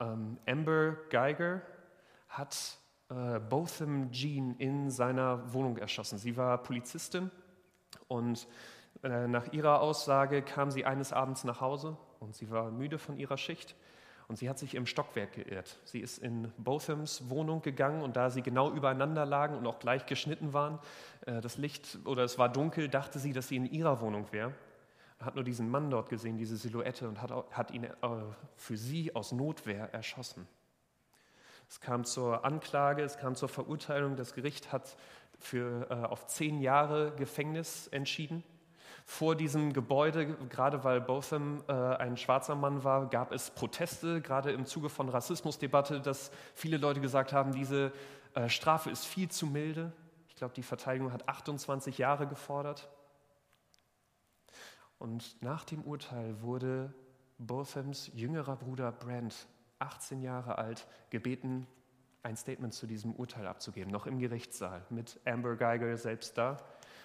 ähm, 0.00 0.38
Amber 0.46 0.96
Geiger 1.10 1.60
hat 2.28 2.78
äh, 3.10 3.40
Botham 3.40 4.10
Jean 4.12 4.54
in 4.58 4.90
seiner 4.90 5.52
Wohnung 5.52 5.76
erschossen. 5.76 6.18
Sie 6.18 6.36
war 6.36 6.62
Polizistin 6.62 7.30
und 8.06 8.46
äh, 9.02 9.26
nach 9.26 9.52
ihrer 9.52 9.80
Aussage 9.80 10.42
kam 10.42 10.70
sie 10.70 10.84
eines 10.84 11.12
Abends 11.12 11.44
nach 11.44 11.60
Hause 11.60 11.96
und 12.20 12.34
sie 12.34 12.50
war 12.50 12.70
müde 12.70 12.98
von 12.98 13.16
ihrer 13.16 13.36
Schicht. 13.36 13.74
Und 14.30 14.36
sie 14.36 14.48
hat 14.48 14.60
sich 14.60 14.76
im 14.76 14.86
Stockwerk 14.86 15.32
geirrt. 15.32 15.80
Sie 15.82 15.98
ist 15.98 16.18
in 16.18 16.52
Bothams 16.56 17.28
Wohnung 17.30 17.62
gegangen 17.62 18.00
und 18.00 18.14
da 18.14 18.30
sie 18.30 18.42
genau 18.42 18.70
übereinander 18.70 19.26
lagen 19.26 19.56
und 19.56 19.66
auch 19.66 19.80
gleich 19.80 20.06
geschnitten 20.06 20.52
waren, 20.52 20.78
äh, 21.26 21.40
das 21.40 21.58
Licht 21.58 21.98
oder 22.04 22.22
es 22.22 22.38
war 22.38 22.48
dunkel, 22.48 22.88
dachte 22.88 23.18
sie, 23.18 23.32
dass 23.32 23.48
sie 23.48 23.56
in 23.56 23.66
ihrer 23.66 24.00
Wohnung 24.00 24.30
wäre. 24.30 24.54
Hat 25.18 25.34
nur 25.34 25.42
diesen 25.42 25.68
Mann 25.68 25.90
dort 25.90 26.10
gesehen, 26.10 26.38
diese 26.38 26.56
Silhouette 26.56 27.08
und 27.08 27.20
hat, 27.20 27.32
hat 27.50 27.72
ihn 27.72 27.82
äh, 27.82 27.90
für 28.54 28.76
sie 28.76 29.16
aus 29.16 29.32
Notwehr 29.32 29.92
erschossen. 29.92 30.46
Es 31.68 31.80
kam 31.80 32.04
zur 32.04 32.44
Anklage, 32.44 33.02
es 33.02 33.18
kam 33.18 33.34
zur 33.34 33.48
Verurteilung. 33.48 34.14
Das 34.14 34.32
Gericht 34.32 34.70
hat 34.70 34.96
für, 35.40 35.90
äh, 35.90 35.94
auf 36.06 36.28
zehn 36.28 36.60
Jahre 36.60 37.16
Gefängnis 37.16 37.88
entschieden. 37.88 38.44
Vor 39.10 39.34
diesem 39.34 39.72
Gebäude, 39.72 40.36
gerade 40.50 40.84
weil 40.84 41.00
Botham 41.00 41.64
äh, 41.66 41.72
ein 41.72 42.16
schwarzer 42.16 42.54
Mann 42.54 42.84
war, 42.84 43.10
gab 43.10 43.32
es 43.32 43.50
Proteste, 43.50 44.20
gerade 44.20 44.52
im 44.52 44.66
Zuge 44.66 44.88
von 44.88 45.08
Rassismusdebatte, 45.08 46.00
dass 46.00 46.30
viele 46.54 46.76
Leute 46.76 47.00
gesagt 47.00 47.32
haben, 47.32 47.50
diese 47.50 47.92
äh, 48.34 48.48
Strafe 48.48 48.88
ist 48.88 49.04
viel 49.04 49.28
zu 49.28 49.48
milde. 49.48 49.92
Ich 50.28 50.36
glaube, 50.36 50.54
die 50.54 50.62
Verteidigung 50.62 51.12
hat 51.12 51.28
28 51.28 51.98
Jahre 51.98 52.28
gefordert. 52.28 52.88
Und 55.00 55.42
nach 55.42 55.64
dem 55.64 55.82
Urteil 55.82 56.40
wurde 56.40 56.94
Bothams 57.38 58.12
jüngerer 58.14 58.54
Bruder 58.54 58.92
Brent, 58.92 59.48
18 59.80 60.22
Jahre 60.22 60.56
alt, 60.56 60.86
gebeten, 61.10 61.66
ein 62.22 62.36
Statement 62.36 62.74
zu 62.74 62.86
diesem 62.86 63.12
Urteil 63.16 63.48
abzugeben, 63.48 63.90
noch 63.90 64.06
im 64.06 64.20
Gerichtssaal 64.20 64.86
mit 64.88 65.18
Amber 65.24 65.56
Geiger 65.56 65.96
selbst 65.96 66.38
da. 66.38 66.58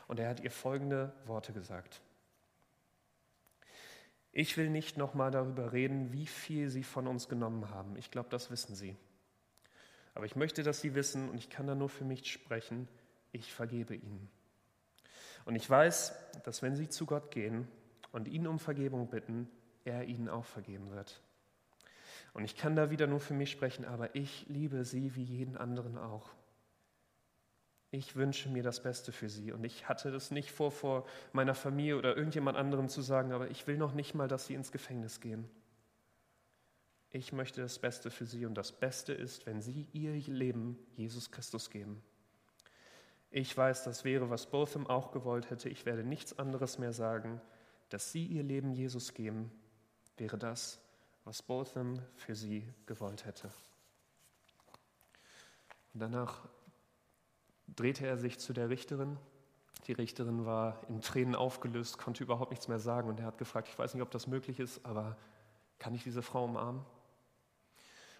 Und 0.07 0.19
er 0.19 0.29
hat 0.29 0.39
ihr 0.39 0.51
folgende 0.51 1.13
Worte 1.25 1.53
gesagt. 1.53 2.01
Ich 4.31 4.57
will 4.57 4.69
nicht 4.69 4.97
nochmal 4.97 5.31
darüber 5.31 5.71
reden, 5.71 6.11
wie 6.11 6.27
viel 6.27 6.69
Sie 6.69 6.83
von 6.83 7.07
uns 7.07 7.29
genommen 7.29 7.69
haben. 7.69 7.95
Ich 7.95 8.11
glaube, 8.11 8.29
das 8.29 8.51
wissen 8.51 8.75
Sie. 8.75 8.97
Aber 10.13 10.25
ich 10.25 10.35
möchte, 10.35 10.61
dass 10.61 10.81
Sie 10.81 10.93
wissen, 10.93 11.29
und 11.29 11.37
ich 11.37 11.49
kann 11.49 11.67
da 11.67 11.75
nur 11.75 11.89
für 11.89 12.03
mich 12.03 12.29
sprechen, 12.29 12.87
ich 13.31 13.53
vergebe 13.53 13.95
Ihnen. 13.95 14.29
Und 15.45 15.55
ich 15.55 15.69
weiß, 15.69 16.13
dass 16.43 16.61
wenn 16.61 16.75
Sie 16.75 16.89
zu 16.89 17.05
Gott 17.05 17.31
gehen 17.31 17.67
und 18.11 18.27
ihn 18.27 18.47
um 18.47 18.59
Vergebung 18.59 19.09
bitten, 19.09 19.49
er 19.85 20.05
Ihnen 20.05 20.27
auch 20.27 20.45
vergeben 20.45 20.91
wird. 20.91 21.21
Und 22.33 22.43
ich 22.43 22.57
kann 22.57 22.75
da 22.75 22.89
wieder 22.89 23.07
nur 23.07 23.21
für 23.21 23.33
mich 23.33 23.51
sprechen, 23.51 23.85
aber 23.85 24.15
ich 24.15 24.45
liebe 24.49 24.83
Sie 24.83 25.15
wie 25.15 25.23
jeden 25.23 25.55
anderen 25.55 25.97
auch 25.97 26.29
ich 27.97 28.15
wünsche 28.15 28.49
mir 28.49 28.63
das 28.63 28.81
Beste 28.81 29.11
für 29.11 29.29
sie. 29.29 29.51
Und 29.51 29.63
ich 29.63 29.87
hatte 29.87 30.11
das 30.11 30.31
nicht 30.31 30.51
vor, 30.51 30.71
vor 30.71 31.05
meiner 31.31 31.55
Familie 31.55 31.97
oder 31.97 32.15
irgendjemand 32.15 32.57
anderem 32.57 32.89
zu 32.89 33.01
sagen, 33.01 33.31
aber 33.31 33.49
ich 33.49 33.67
will 33.67 33.77
noch 33.77 33.93
nicht 33.93 34.13
mal, 34.13 34.27
dass 34.27 34.47
sie 34.47 34.53
ins 34.53 34.71
Gefängnis 34.71 35.21
gehen. 35.21 35.49
Ich 37.09 37.31
möchte 37.31 37.61
das 37.61 37.79
Beste 37.79 38.11
für 38.11 38.25
sie 38.25 38.45
und 38.45 38.55
das 38.55 38.73
Beste 38.73 39.13
ist, 39.13 39.45
wenn 39.45 39.61
sie 39.61 39.87
ihr 39.93 40.13
Leben 40.13 40.77
Jesus 40.95 41.31
Christus 41.31 41.69
geben. 41.69 42.01
Ich 43.31 43.55
weiß, 43.55 43.83
das 43.85 44.03
wäre, 44.03 44.29
was 44.29 44.47
Botham 44.47 44.87
auch 44.87 45.11
gewollt 45.11 45.49
hätte. 45.49 45.69
Ich 45.69 45.85
werde 45.85 46.03
nichts 46.03 46.37
anderes 46.37 46.77
mehr 46.77 46.93
sagen. 46.93 47.41
Dass 47.89 48.11
sie 48.11 48.25
ihr 48.25 48.43
Leben 48.43 48.73
Jesus 48.73 49.13
geben, 49.13 49.51
wäre 50.17 50.37
das, 50.37 50.81
was 51.23 51.41
Botham 51.41 52.01
für 52.15 52.35
sie 52.35 52.67
gewollt 52.87 53.25
hätte. 53.25 53.49
Und 55.93 55.99
danach 56.01 56.47
drehte 57.67 58.05
er 58.05 58.17
sich 58.17 58.39
zu 58.39 58.53
der 58.53 58.69
Richterin. 58.69 59.17
Die 59.87 59.93
Richterin 59.93 60.45
war 60.45 60.79
in 60.89 61.01
Tränen 61.01 61.35
aufgelöst, 61.35 61.97
konnte 61.97 62.23
überhaupt 62.23 62.51
nichts 62.51 62.67
mehr 62.67 62.79
sagen 62.79 63.09
und 63.09 63.19
er 63.19 63.27
hat 63.27 63.37
gefragt, 63.37 63.67
ich 63.67 63.77
weiß 63.77 63.93
nicht, 63.93 64.03
ob 64.03 64.11
das 64.11 64.27
möglich 64.27 64.59
ist, 64.59 64.83
aber 64.85 65.15
kann 65.77 65.93
ich 65.93 66.03
diese 66.03 66.21
Frau 66.21 66.45
umarmen? 66.45 66.81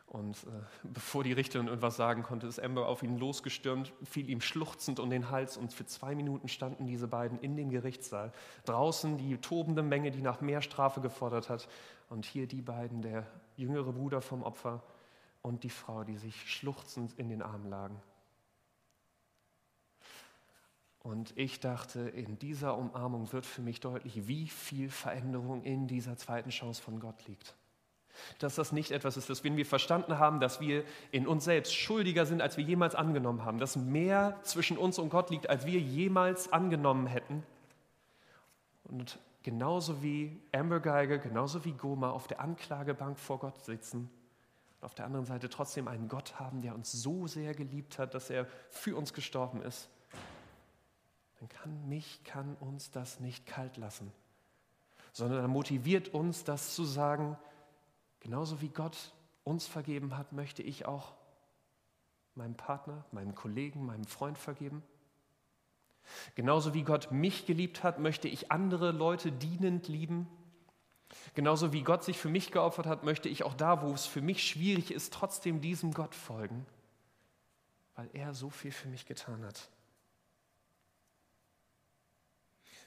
Und 0.08 0.44
äh, 0.44 0.50
bevor 0.84 1.24
die 1.24 1.34
Richterin 1.34 1.68
irgendwas 1.68 1.96
sagen 1.96 2.22
konnte, 2.22 2.46
ist 2.46 2.60
Amber 2.60 2.88
auf 2.88 3.02
ihn 3.02 3.18
losgestürmt, 3.18 3.92
fiel 4.04 4.30
ihm 4.30 4.40
schluchzend 4.40 5.00
um 5.00 5.10
den 5.10 5.32
Hals 5.32 5.58
und 5.58 5.74
für 5.74 5.86
zwei 5.86 6.14
Minuten 6.14 6.48
standen 6.48 6.86
diese 6.86 7.08
beiden 7.08 7.40
in 7.40 7.58
dem 7.58 7.72
Gerichtssaal. 7.72 8.32
Draußen 8.66 9.18
die 9.18 9.38
tobende 9.38 9.82
Menge, 9.82 10.12
die 10.12 10.22
nach 10.22 10.42
mehr 10.42 10.62
Strafe 10.62 11.02
gefordert 11.02 11.50
hat 11.50 11.68
und 12.10 12.26
hier 12.26 12.48
die 12.48 12.62
beiden, 12.62 13.02
der 13.02 13.26
jüngere 13.58 13.92
Bruder 13.94 14.22
vom 14.22 14.44
Opfer 14.44 14.84
und 15.42 15.64
die 15.64 15.70
Frau, 15.72 16.04
die 16.04 16.18
sich 16.18 16.50
schluchzend 16.54 17.14
in 17.18 17.30
den 17.30 17.42
Armen 17.42 17.70
lagen. 17.70 18.00
Und 21.06 21.38
ich 21.38 21.60
dachte, 21.60 22.00
in 22.00 22.40
dieser 22.40 22.76
Umarmung 22.76 23.32
wird 23.32 23.46
für 23.46 23.62
mich 23.62 23.80
deutlich, 23.80 24.28
wie 24.28 24.48
viel 24.48 24.90
Veränderung 24.90 25.62
in 25.62 25.86
dieser 25.86 26.18
zweiten 26.18 26.50
Chance 26.50 26.82
von 26.82 27.00
Gott 27.00 27.28
liegt. 27.28 27.54
Dass 28.40 28.56
das 28.56 28.72
nicht 28.72 28.90
etwas 28.90 29.16
ist, 29.16 29.30
dass 29.30 29.44
wenn 29.44 29.56
wir 29.56 29.68
verstanden 29.68 30.18
haben, 30.18 30.40
dass 30.40 30.60
wir 30.60 30.84
in 31.12 31.28
uns 31.28 31.44
selbst 31.44 31.76
schuldiger 31.76 32.26
sind, 32.26 32.42
als 32.42 32.58
wir 32.58 32.64
jemals 32.64 32.96
angenommen 32.96 33.46
haben, 33.46 33.60
dass 33.60 33.76
mehr 33.76 34.40
zwischen 34.42 34.80
uns 34.80 34.98
und 34.98 35.10
Gott 35.10 35.30
liegt, 35.30 35.48
als 35.48 35.68
wir 35.68 35.80
jemals 35.80 36.52
angenommen 36.52 37.06
hätten. 37.06 37.44
Und 38.86 39.20
genauso 39.44 40.02
wie 40.02 40.36
Amber 40.54 40.80
Geiger, 40.80 41.20
genauso 41.20 41.66
wie 41.66 41.74
Goma 41.74 42.10
auf 42.10 42.26
der 42.26 42.40
Anklagebank 42.40 43.20
vor 43.20 43.38
Gott 43.38 43.64
sitzen 43.64 44.10
und 44.80 44.86
auf 44.86 44.96
der 44.96 45.06
anderen 45.06 45.28
Seite 45.28 45.50
trotzdem 45.50 45.88
einen 45.88 46.08
Gott 46.08 46.40
haben, 46.40 46.64
der 46.64 46.74
uns 46.74 46.92
so 46.92 47.28
sehr 47.28 47.54
geliebt 47.54 48.00
hat, 48.00 48.16
dass 48.16 48.32
er 48.32 48.48
für 48.72 48.96
uns 48.96 49.14
gestorben 49.14 49.62
ist 49.62 49.88
dann 51.40 51.50
kann 51.50 51.90
mich, 51.90 52.24
kann 52.24 52.56
uns 52.56 52.92
das 52.92 53.20
nicht 53.20 53.46
kalt 53.46 53.78
lassen, 53.78 54.12
sondern 55.12 55.42
er 55.42 55.48
motiviert 55.48 56.10
uns, 56.10 56.44
das 56.44 56.76
zu 56.76 56.84
sagen, 56.84 57.38
genauso 58.20 58.62
wie 58.62 58.70
Gott 58.70 59.14
uns 59.44 59.68
vergeben 59.68 60.18
hat, 60.18 60.34
möchte 60.34 60.64
ich 60.64 60.86
auch 60.86 61.14
meinem 62.36 62.56
Partner, 62.56 63.06
meinem 63.12 63.36
Kollegen, 63.36 63.86
meinem 63.86 64.06
Freund 64.06 64.38
vergeben. 64.38 64.84
Genauso 66.36 66.74
wie 66.74 66.84
Gott 66.84 67.12
mich 67.12 67.46
geliebt 67.46 67.84
hat, 67.84 68.00
möchte 68.00 68.28
ich 68.28 68.52
andere 68.52 68.92
Leute 68.92 69.32
dienend 69.32 69.88
lieben. 69.88 70.28
Genauso 71.34 71.74
wie 71.74 71.84
Gott 71.84 72.04
sich 72.04 72.18
für 72.18 72.30
mich 72.30 72.52
geopfert 72.52 72.86
hat, 72.86 73.04
möchte 73.04 73.30
ich 73.30 73.44
auch 73.44 73.54
da, 73.54 73.82
wo 73.82 73.92
es 73.94 74.06
für 74.06 74.22
mich 74.22 74.48
schwierig 74.48 74.92
ist, 74.92 75.14
trotzdem 75.14 75.62
diesem 75.62 75.94
Gott 75.94 76.16
folgen, 76.16 76.66
weil 77.96 78.10
er 78.14 78.34
so 78.34 78.50
viel 78.50 78.72
für 78.72 78.88
mich 78.88 79.06
getan 79.06 79.44
hat. 79.46 79.70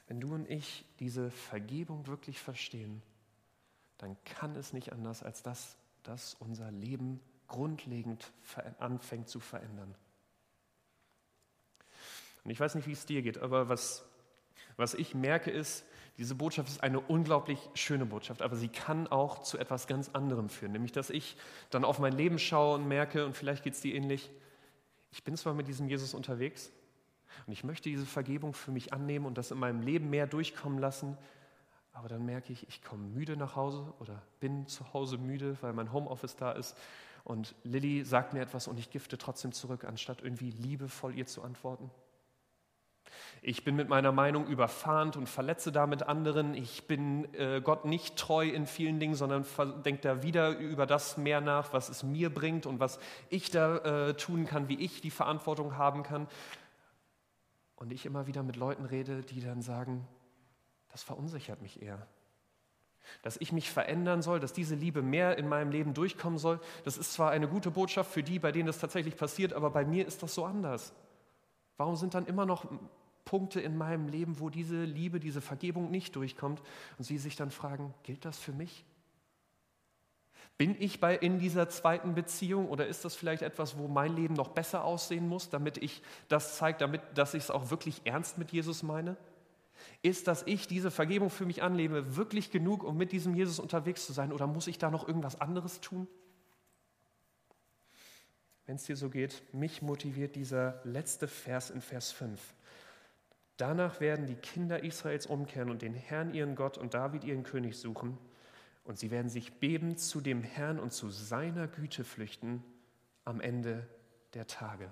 Wenn 0.09 0.19
du 0.19 0.33
und 0.33 0.49
ich 0.49 0.85
diese 0.99 1.29
Vergebung 1.29 2.07
wirklich 2.07 2.39
verstehen, 2.39 3.03
dann 3.99 4.17
kann 4.25 4.55
es 4.55 4.73
nicht 4.73 4.91
anders, 4.91 5.21
als 5.21 5.43
dass 5.43 5.77
das 6.01 6.33
unser 6.39 6.71
Leben 6.71 7.19
grundlegend 7.47 8.31
anfängt 8.79 9.29
zu 9.29 9.39
verändern. 9.39 9.93
Und 12.43 12.49
ich 12.49 12.59
weiß 12.59 12.73
nicht, 12.73 12.87
wie 12.87 12.93
es 12.93 13.05
dir 13.05 13.21
geht, 13.21 13.37
aber 13.37 13.69
was, 13.69 14.03
was 14.77 14.95
ich 14.95 15.13
merke 15.13 15.51
ist, 15.51 15.85
diese 16.17 16.33
Botschaft 16.33 16.69
ist 16.69 16.81
eine 16.81 16.99
unglaublich 16.99 17.59
schöne 17.75 18.07
Botschaft, 18.07 18.41
aber 18.41 18.55
sie 18.55 18.69
kann 18.69 19.05
auch 19.07 19.43
zu 19.43 19.59
etwas 19.59 19.85
ganz 19.85 20.09
anderem 20.09 20.49
führen, 20.49 20.71
nämlich 20.71 20.91
dass 20.91 21.11
ich 21.11 21.37
dann 21.69 21.85
auf 21.85 21.99
mein 21.99 22.13
Leben 22.13 22.39
schaue 22.39 22.77
und 22.77 22.87
merke, 22.87 23.27
und 23.27 23.37
vielleicht 23.37 23.63
geht 23.63 23.75
es 23.75 23.81
dir 23.81 23.93
ähnlich, 23.93 24.31
ich 25.11 25.23
bin 25.23 25.37
zwar 25.37 25.53
mit 25.53 25.67
diesem 25.67 25.87
Jesus 25.87 26.15
unterwegs, 26.15 26.71
und 27.47 27.53
ich 27.53 27.63
möchte 27.63 27.89
diese 27.89 28.05
Vergebung 28.05 28.53
für 28.53 28.71
mich 28.71 28.93
annehmen 28.93 29.25
und 29.25 29.37
das 29.37 29.51
in 29.51 29.59
meinem 29.59 29.81
Leben 29.81 30.09
mehr 30.09 30.27
durchkommen 30.27 30.79
lassen. 30.79 31.17
Aber 31.93 32.07
dann 32.07 32.25
merke 32.25 32.53
ich, 32.53 32.67
ich 32.67 32.83
komme 32.83 33.03
müde 33.03 33.35
nach 33.35 33.55
Hause 33.55 33.93
oder 33.99 34.21
bin 34.39 34.67
zu 34.67 34.93
Hause 34.93 35.17
müde, 35.17 35.57
weil 35.61 35.73
mein 35.73 35.91
Homeoffice 35.91 36.35
da 36.35 36.51
ist. 36.51 36.77
Und 37.23 37.55
Lilly 37.63 38.03
sagt 38.03 38.33
mir 38.33 38.41
etwas 38.41 38.67
und 38.67 38.79
ich 38.79 38.89
gifte 38.89 39.17
trotzdem 39.17 39.51
zurück, 39.51 39.83
anstatt 39.83 40.21
irgendwie 40.21 40.51
liebevoll 40.51 41.15
ihr 41.15 41.25
zu 41.25 41.43
antworten. 41.43 41.91
Ich 43.41 43.63
bin 43.63 43.75
mit 43.75 43.87
meiner 43.87 44.11
Meinung 44.11 44.47
überfahrend 44.47 45.15
und 45.15 45.27
verletze 45.27 45.71
damit 45.71 46.03
anderen. 46.03 46.53
Ich 46.53 46.87
bin 46.87 47.33
äh, 47.33 47.61
Gott 47.61 47.85
nicht 47.85 48.17
treu 48.17 48.47
in 48.47 48.65
vielen 48.65 48.99
Dingen, 48.99 49.15
sondern 49.15 49.45
denke 49.85 50.01
da 50.01 50.23
wieder 50.23 50.57
über 50.57 50.85
das 50.85 51.17
mehr 51.17 51.41
nach, 51.41 51.73
was 51.73 51.89
es 51.89 52.03
mir 52.03 52.33
bringt 52.33 52.65
und 52.65 52.79
was 52.79 52.99
ich 53.29 53.49
da 53.49 53.77
äh, 54.09 54.13
tun 54.15 54.45
kann, 54.45 54.67
wie 54.67 54.79
ich 54.79 55.01
die 55.01 55.11
Verantwortung 55.11 55.77
haben 55.77 56.03
kann. 56.03 56.27
Und 57.79 57.93
ich 57.93 58.05
immer 58.05 58.27
wieder 58.27 58.43
mit 58.43 58.57
Leuten 58.57 58.83
rede, 58.83 59.21
die 59.21 59.39
dann 59.39 59.61
sagen, 59.61 60.05
das 60.89 61.01
verunsichert 61.01 61.61
mich 61.61 61.81
eher. 61.81 62.05
Dass 63.21 63.37
ich 63.37 63.53
mich 63.53 63.71
verändern 63.71 64.21
soll, 64.21 64.41
dass 64.41 64.51
diese 64.51 64.75
Liebe 64.75 65.01
mehr 65.01 65.37
in 65.37 65.47
meinem 65.47 65.71
Leben 65.71 65.93
durchkommen 65.93 66.37
soll, 66.37 66.59
das 66.83 66.97
ist 66.97 67.13
zwar 67.13 67.31
eine 67.31 67.47
gute 67.47 67.71
Botschaft 67.71 68.11
für 68.11 68.21
die, 68.21 68.37
bei 68.37 68.51
denen 68.51 68.67
das 68.67 68.79
tatsächlich 68.79 69.15
passiert, 69.15 69.53
aber 69.53 69.69
bei 69.69 69.85
mir 69.85 70.05
ist 70.05 70.21
das 70.21 70.35
so 70.35 70.43
anders. 70.43 70.93
Warum 71.77 71.95
sind 71.95 72.15
dann 72.15 72.25
immer 72.25 72.45
noch 72.45 72.65
Punkte 73.23 73.61
in 73.61 73.77
meinem 73.77 74.09
Leben, 74.09 74.41
wo 74.41 74.49
diese 74.49 74.83
Liebe, 74.83 75.21
diese 75.21 75.39
Vergebung 75.39 75.89
nicht 75.89 76.17
durchkommt 76.17 76.61
und 76.97 77.05
sie 77.05 77.17
sich 77.17 77.37
dann 77.37 77.49
fragen, 77.49 77.93
gilt 78.03 78.25
das 78.25 78.37
für 78.37 78.51
mich? 78.51 78.83
Bin 80.59 80.75
ich 80.77 80.99
bei, 80.99 81.15
in 81.15 81.39
dieser 81.39 81.69
zweiten 81.69 82.15
Beziehung 82.15 82.67
oder 82.67 82.85
ist 82.85 83.05
das 83.05 83.15
vielleicht 83.15 83.43
etwas, 83.43 83.77
wo 83.77 83.87
mein 83.87 84.13
Leben 84.13 84.33
noch 84.33 84.49
besser 84.49 84.83
aussehen 84.83 85.25
muss, 85.25 85.49
damit 85.49 85.77
ich 85.77 86.01
das 86.27 86.57
zeige, 86.57 86.77
damit, 86.79 87.01
dass 87.15 87.33
ich 87.33 87.43
es 87.43 87.49
auch 87.49 87.71
wirklich 87.71 88.01
ernst 88.03 88.37
mit 88.37 88.51
Jesus 88.51 88.83
meine? 88.83 89.15
Ist, 90.01 90.27
dass 90.27 90.43
ich 90.43 90.67
diese 90.67 90.91
Vergebung 90.91 91.29
für 91.29 91.45
mich 91.45 91.63
anlebe, 91.63 92.17
wirklich 92.17 92.51
genug, 92.51 92.83
um 92.83 92.97
mit 92.97 93.13
diesem 93.13 93.35
Jesus 93.35 93.57
unterwegs 93.57 94.05
zu 94.05 94.11
sein? 94.11 94.33
Oder 94.33 94.47
muss 94.47 94.67
ich 94.67 94.77
da 94.77 94.91
noch 94.91 95.07
irgendwas 95.07 95.39
anderes 95.39 95.79
tun? 95.79 96.09
Wenn 98.65 98.75
es 98.75 98.83
dir 98.83 98.97
so 98.97 99.09
geht, 99.09 99.41
mich 99.53 99.81
motiviert 99.81 100.35
dieser 100.35 100.81
letzte 100.83 101.29
Vers 101.29 101.69
in 101.69 101.79
Vers 101.79 102.11
5. 102.11 102.37
Danach 103.55 104.01
werden 104.01 104.25
die 104.25 104.35
Kinder 104.35 104.83
Israels 104.83 105.25
umkehren 105.25 105.69
und 105.69 105.81
den 105.81 105.93
Herrn 105.93 106.33
ihren 106.33 106.55
Gott 106.55 106.77
und 106.77 106.93
David 106.93 107.23
ihren 107.23 107.43
König 107.43 107.77
suchen. 107.77 108.17
Und 108.89 108.97
sie 108.97 109.11
werden 109.11 109.29
sich 109.29 109.59
bebend 109.59 109.99
zu 109.99 110.19
dem 110.19 110.41
Herrn 110.41 110.79
und 110.79 110.91
zu 110.91 111.11
seiner 111.11 111.67
Güte 111.67 112.03
flüchten 112.03 112.63
am 113.23 113.39
Ende 113.39 113.87
der 114.33 114.47
Tage. 114.47 114.91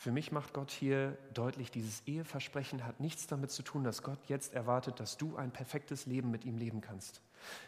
Für 0.00 0.12
mich 0.12 0.32
macht 0.32 0.54
Gott 0.54 0.70
hier 0.70 1.18
deutlich, 1.34 1.70
dieses 1.70 2.00
Eheversprechen 2.06 2.86
hat 2.86 3.00
nichts 3.00 3.26
damit 3.26 3.50
zu 3.50 3.62
tun, 3.62 3.84
dass 3.84 4.02
Gott 4.02 4.18
jetzt 4.28 4.54
erwartet, 4.54 4.98
dass 4.98 5.18
du 5.18 5.36
ein 5.36 5.50
perfektes 5.50 6.06
Leben 6.06 6.30
mit 6.30 6.46
ihm 6.46 6.56
leben 6.56 6.80
kannst. 6.80 7.20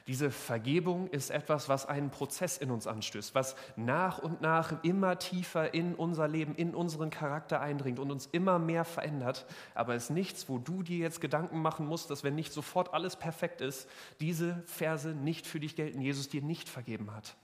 Diese 0.06 0.30
Vergebung 0.30 1.08
ist 1.08 1.28
etwas, 1.28 1.68
was 1.68 1.84
einen 1.84 2.08
Prozess 2.08 2.56
in 2.56 2.70
uns 2.70 2.86
anstößt, 2.86 3.34
was 3.34 3.54
nach 3.76 4.18
und 4.18 4.40
nach 4.40 4.82
immer 4.82 5.18
tiefer 5.18 5.74
in 5.74 5.94
unser 5.94 6.26
Leben, 6.26 6.54
in 6.54 6.74
unseren 6.74 7.10
Charakter 7.10 7.60
eindringt 7.60 7.98
und 7.98 8.10
uns 8.10 8.30
immer 8.32 8.58
mehr 8.58 8.86
verändert. 8.86 9.44
Aber 9.74 9.94
es 9.94 10.04
ist 10.04 10.10
nichts, 10.10 10.48
wo 10.48 10.56
du 10.56 10.82
dir 10.82 11.00
jetzt 11.00 11.20
Gedanken 11.20 11.60
machen 11.60 11.86
musst, 11.86 12.08
dass 12.08 12.24
wenn 12.24 12.34
nicht 12.34 12.54
sofort 12.54 12.94
alles 12.94 13.16
perfekt 13.16 13.60
ist, 13.60 13.86
diese 14.20 14.62
Verse 14.64 15.10
nicht 15.10 15.46
für 15.46 15.60
dich 15.60 15.76
gelten, 15.76 16.00
Jesus 16.00 16.30
dir 16.30 16.40
nicht 16.40 16.70
vergeben 16.70 17.14
hat 17.14 17.36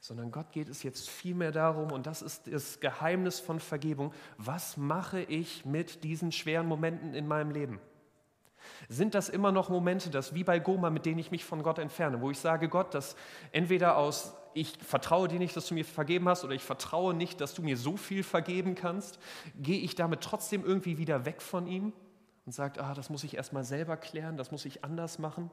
sondern 0.00 0.30
Gott 0.30 0.52
geht 0.52 0.68
es 0.68 0.82
jetzt 0.82 1.08
vielmehr 1.08 1.52
darum, 1.52 1.92
und 1.92 2.06
das 2.06 2.22
ist 2.22 2.46
das 2.46 2.80
Geheimnis 2.80 3.40
von 3.40 3.60
Vergebung, 3.60 4.12
was 4.36 4.76
mache 4.76 5.20
ich 5.20 5.64
mit 5.64 6.04
diesen 6.04 6.32
schweren 6.32 6.66
Momenten 6.66 7.14
in 7.14 7.26
meinem 7.26 7.50
Leben? 7.50 7.80
Sind 8.88 9.14
das 9.14 9.28
immer 9.28 9.50
noch 9.50 9.70
Momente, 9.70 10.10
das 10.10 10.34
wie 10.34 10.44
bei 10.44 10.58
Goma, 10.58 10.90
mit 10.90 11.06
denen 11.06 11.18
ich 11.18 11.30
mich 11.30 11.44
von 11.44 11.62
Gott 11.62 11.78
entferne, 11.78 12.20
wo 12.20 12.30
ich 12.30 12.38
sage, 12.38 12.68
Gott, 12.68 12.94
dass 12.94 13.16
entweder 13.52 13.96
aus, 13.96 14.34
ich 14.54 14.76
vertraue 14.78 15.28
dir 15.28 15.38
nicht, 15.38 15.56
dass 15.56 15.66
du 15.66 15.74
mir 15.74 15.84
vergeben 15.84 16.28
hast, 16.28 16.44
oder 16.44 16.54
ich 16.54 16.64
vertraue 16.64 17.14
nicht, 17.14 17.40
dass 17.40 17.54
du 17.54 17.62
mir 17.62 17.76
so 17.76 17.96
viel 17.96 18.22
vergeben 18.22 18.74
kannst, 18.74 19.18
gehe 19.56 19.80
ich 19.80 19.94
damit 19.94 20.20
trotzdem 20.20 20.64
irgendwie 20.64 20.98
wieder 20.98 21.24
weg 21.24 21.42
von 21.42 21.66
ihm 21.66 21.92
und 22.46 22.52
sage, 22.52 22.82
ah, 22.82 22.94
das 22.94 23.10
muss 23.10 23.24
ich 23.24 23.36
erstmal 23.36 23.64
selber 23.64 23.96
klären, 23.96 24.36
das 24.36 24.52
muss 24.52 24.64
ich 24.64 24.84
anders 24.84 25.18
machen? 25.18 25.50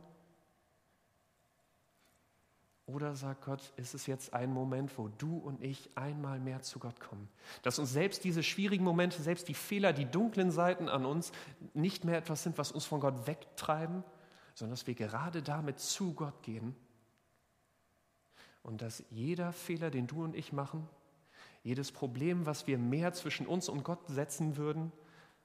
Oder 2.88 3.15
sagt 3.15 3.45
Gott, 3.45 3.74
ist 3.78 3.95
es 3.95 4.06
jetzt 4.06 4.34
ein 4.34 4.54
Moment, 4.54 4.95
wo 4.98 5.08
du 5.08 5.38
und 5.38 5.63
ich 5.63 5.89
einmal 5.95 6.39
mehr 6.39 6.62
zu 6.62 6.78
Gott 6.78 7.00
kommen? 7.00 7.28
Dass 7.63 7.80
uns 7.80 7.91
selbst 7.91 8.24
diese 8.24 8.43
schwierigen 8.43 8.84
Momente, 8.84 9.21
selbst 9.24 9.48
die 9.48 9.56
Fehler, 9.56 9.91
die 9.91 10.06
dunklen 10.06 10.52
Seiten 10.52 10.88
an 10.88 11.04
uns 11.04 11.32
nicht 11.74 12.06
mehr 12.06 12.17
etwas 12.17 12.43
sind, 12.43 12.60
was 12.60 12.71
uns 12.71 12.86
von 12.86 13.00
Gott 13.00 13.26
wegtreiben, 13.26 14.04
sondern 14.54 14.74
dass 14.74 14.86
wir 14.86 14.93
gerade 14.93 15.41
damit 15.41 15.80
zu 15.80 16.13
Gott 16.13 16.43
gehen. 16.43 16.76
Und 18.62 18.84
dass 18.84 19.04
jeder 19.10 19.52
Fehler, 19.52 19.89
den 19.89 20.06
du 20.06 20.24
und 20.24 20.36
ich 20.36 20.54
machen, 20.54 20.88
jedes 21.63 21.91
Problem, 21.91 22.45
was 22.45 22.67
wir 22.67 22.78
mehr 22.78 23.13
zwischen 23.13 23.48
uns 23.48 23.67
und 23.67 23.84
Gott 23.84 24.08
setzen 24.08 24.58
würden, 24.58 24.91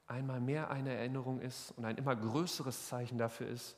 einmal 0.06 0.40
mehr 0.40 0.70
eine 0.70 0.92
Erinnerung 0.92 1.40
ist 1.40 1.72
und 1.78 1.86
ein 1.86 1.96
immer 1.96 2.14
größeres 2.16 2.88
Zeichen 2.88 3.16
dafür 3.16 3.48
ist, 3.48 3.76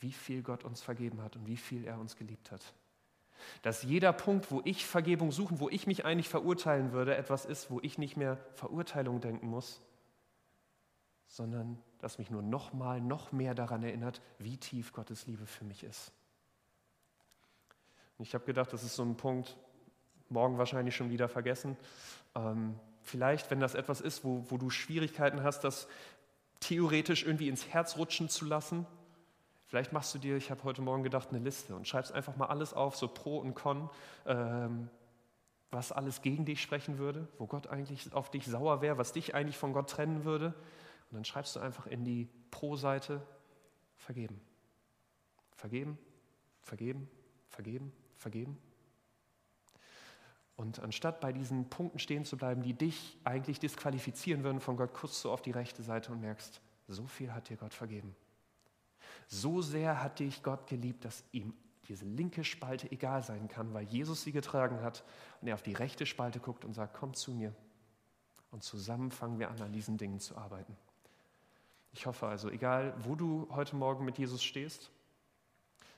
wie 0.00 0.10
viel 0.10 0.42
Gott 0.42 0.64
uns 0.64 0.82
vergeben 0.82 1.22
hat 1.22 1.36
und 1.36 1.46
wie 1.46 1.56
viel 1.56 1.84
er 1.84 2.00
uns 2.00 2.16
geliebt 2.16 2.50
hat. 2.50 2.74
Dass 3.62 3.82
jeder 3.82 4.12
Punkt, 4.12 4.50
wo 4.50 4.60
ich 4.64 4.86
Vergebung 4.86 5.32
suchen, 5.32 5.60
wo 5.60 5.68
ich 5.68 5.86
mich 5.86 6.04
eigentlich 6.04 6.28
verurteilen 6.28 6.92
würde, 6.92 7.16
etwas 7.16 7.44
ist, 7.44 7.70
wo 7.70 7.80
ich 7.80 7.98
nicht 7.98 8.16
mehr 8.16 8.38
Verurteilung 8.54 9.20
denken 9.20 9.48
muss, 9.48 9.80
sondern 11.26 11.78
dass 11.98 12.18
mich 12.18 12.30
nur 12.30 12.42
noch 12.42 12.72
mal, 12.72 13.00
noch 13.00 13.32
mehr 13.32 13.54
daran 13.54 13.82
erinnert, 13.82 14.20
wie 14.38 14.56
tief 14.56 14.92
Gottes 14.92 15.26
Liebe 15.26 15.46
für 15.46 15.64
mich 15.64 15.82
ist. 15.82 16.12
Ich 18.18 18.34
habe 18.34 18.44
gedacht, 18.44 18.72
das 18.72 18.84
ist 18.84 18.94
so 18.94 19.02
ein 19.02 19.16
Punkt, 19.16 19.56
morgen 20.28 20.58
wahrscheinlich 20.58 20.94
schon 20.94 21.10
wieder 21.10 21.28
vergessen. 21.28 21.76
Ähm, 22.34 22.78
vielleicht, 23.02 23.50
wenn 23.50 23.60
das 23.60 23.74
etwas 23.74 24.00
ist, 24.00 24.24
wo, 24.24 24.44
wo 24.48 24.58
du 24.58 24.70
Schwierigkeiten 24.70 25.42
hast, 25.42 25.60
das 25.64 25.88
theoretisch 26.60 27.24
irgendwie 27.24 27.48
ins 27.48 27.68
Herz 27.68 27.96
rutschen 27.96 28.28
zu 28.28 28.44
lassen, 28.44 28.86
Vielleicht 29.74 29.92
machst 29.92 30.14
du 30.14 30.20
dir, 30.20 30.36
ich 30.36 30.52
habe 30.52 30.62
heute 30.62 30.82
Morgen 30.82 31.02
gedacht, 31.02 31.30
eine 31.30 31.40
Liste 31.40 31.74
und 31.74 31.88
schreibst 31.88 32.12
einfach 32.12 32.36
mal 32.36 32.46
alles 32.46 32.72
auf, 32.74 32.94
so 32.94 33.08
Pro 33.08 33.38
und 33.38 33.54
Con, 33.54 33.90
ähm, 34.24 34.88
was 35.72 35.90
alles 35.90 36.22
gegen 36.22 36.44
dich 36.44 36.62
sprechen 36.62 36.98
würde, 36.98 37.26
wo 37.38 37.48
Gott 37.48 37.66
eigentlich 37.66 38.12
auf 38.12 38.30
dich 38.30 38.46
sauer 38.46 38.82
wäre, 38.82 38.98
was 38.98 39.10
dich 39.10 39.34
eigentlich 39.34 39.58
von 39.58 39.72
Gott 39.72 39.90
trennen 39.90 40.24
würde. 40.24 40.54
Und 41.10 41.16
dann 41.16 41.24
schreibst 41.24 41.56
du 41.56 41.60
einfach 41.60 41.88
in 41.88 42.04
die 42.04 42.28
Pro-Seite 42.52 43.20
vergeben. 43.96 44.40
Vergeben, 45.56 45.98
vergeben, 46.62 47.10
vergeben, 47.48 47.92
vergeben. 48.16 48.56
Und 50.54 50.78
anstatt 50.78 51.20
bei 51.20 51.32
diesen 51.32 51.68
Punkten 51.68 51.98
stehen 51.98 52.24
zu 52.24 52.36
bleiben, 52.36 52.62
die 52.62 52.74
dich 52.74 53.18
eigentlich 53.24 53.58
disqualifizieren 53.58 54.44
würden 54.44 54.60
von 54.60 54.76
Gott, 54.76 54.94
kurz 54.94 55.20
so 55.20 55.32
auf 55.32 55.42
die 55.42 55.50
rechte 55.50 55.82
Seite 55.82 56.12
und 56.12 56.20
merkst, 56.20 56.60
so 56.86 57.08
viel 57.08 57.32
hat 57.32 57.48
dir 57.48 57.56
Gott 57.56 57.74
vergeben. 57.74 58.14
So 59.26 59.62
sehr 59.62 60.02
hat 60.02 60.20
dich 60.20 60.42
Gott 60.42 60.66
geliebt, 60.66 61.04
dass 61.04 61.24
ihm 61.32 61.54
diese 61.88 62.04
linke 62.04 62.44
Spalte 62.44 62.90
egal 62.90 63.22
sein 63.22 63.48
kann, 63.48 63.74
weil 63.74 63.84
Jesus 63.84 64.22
sie 64.22 64.32
getragen 64.32 64.80
hat 64.80 65.04
und 65.40 65.48
er 65.48 65.54
auf 65.54 65.62
die 65.62 65.74
rechte 65.74 66.06
Spalte 66.06 66.40
guckt 66.40 66.64
und 66.64 66.74
sagt, 66.74 66.94
komm 66.94 67.14
zu 67.14 67.32
mir. 67.32 67.54
Und 68.50 68.62
zusammen 68.62 69.10
fangen 69.10 69.38
wir 69.38 69.50
an, 69.50 69.60
an 69.60 69.72
diesen 69.72 69.98
Dingen 69.98 70.20
zu 70.20 70.36
arbeiten. 70.36 70.76
Ich 71.92 72.06
hoffe 72.06 72.26
also, 72.26 72.50
egal 72.50 72.94
wo 72.98 73.14
du 73.14 73.48
heute 73.50 73.76
Morgen 73.76 74.04
mit 74.04 74.18
Jesus 74.18 74.42
stehst, 74.42 74.90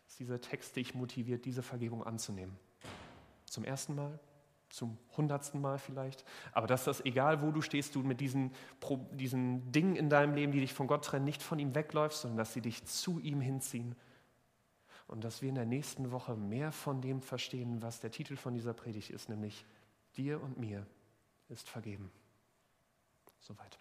dass 0.06 0.16
dieser 0.16 0.40
Text 0.40 0.76
dich 0.76 0.94
motiviert, 0.94 1.44
diese 1.44 1.62
Vergebung 1.62 2.04
anzunehmen. 2.04 2.56
Zum 3.44 3.64
ersten 3.64 3.94
Mal, 3.94 4.18
zum 4.68 4.98
hundertsten 5.16 5.60
Mal 5.60 5.78
vielleicht, 5.78 6.24
aber 6.52 6.66
dass 6.66 6.84
das, 6.84 7.04
egal 7.04 7.42
wo 7.42 7.50
du 7.50 7.60
stehst, 7.62 7.94
du 7.94 8.02
mit 8.02 8.20
diesen, 8.20 8.52
diesen 9.12 9.70
Dingen 9.72 9.96
in 9.96 10.10
deinem 10.10 10.34
Leben, 10.34 10.52
die 10.52 10.60
dich 10.60 10.74
von 10.74 10.86
Gott 10.86 11.04
trennen, 11.04 11.24
nicht 11.24 11.42
von 11.42 11.58
ihm 11.58 11.74
wegläufst, 11.74 12.22
sondern 12.22 12.38
dass 12.38 12.52
sie 12.52 12.60
dich 12.60 12.84
zu 12.84 13.18
ihm 13.20 13.40
hinziehen. 13.40 13.94
Und 15.06 15.22
dass 15.22 15.40
wir 15.40 15.48
in 15.48 15.54
der 15.54 15.66
nächsten 15.66 16.10
Woche 16.10 16.34
mehr 16.34 16.72
von 16.72 17.00
dem 17.00 17.22
verstehen, 17.22 17.80
was 17.80 18.00
der 18.00 18.10
Titel 18.10 18.36
von 18.36 18.54
dieser 18.54 18.74
Predigt 18.74 19.10
ist, 19.10 19.28
nämlich 19.28 19.64
dir 20.16 20.42
und 20.42 20.58
mir 20.58 20.84
ist 21.48 21.68
vergeben. 21.68 22.10
Soweit. 23.38 23.78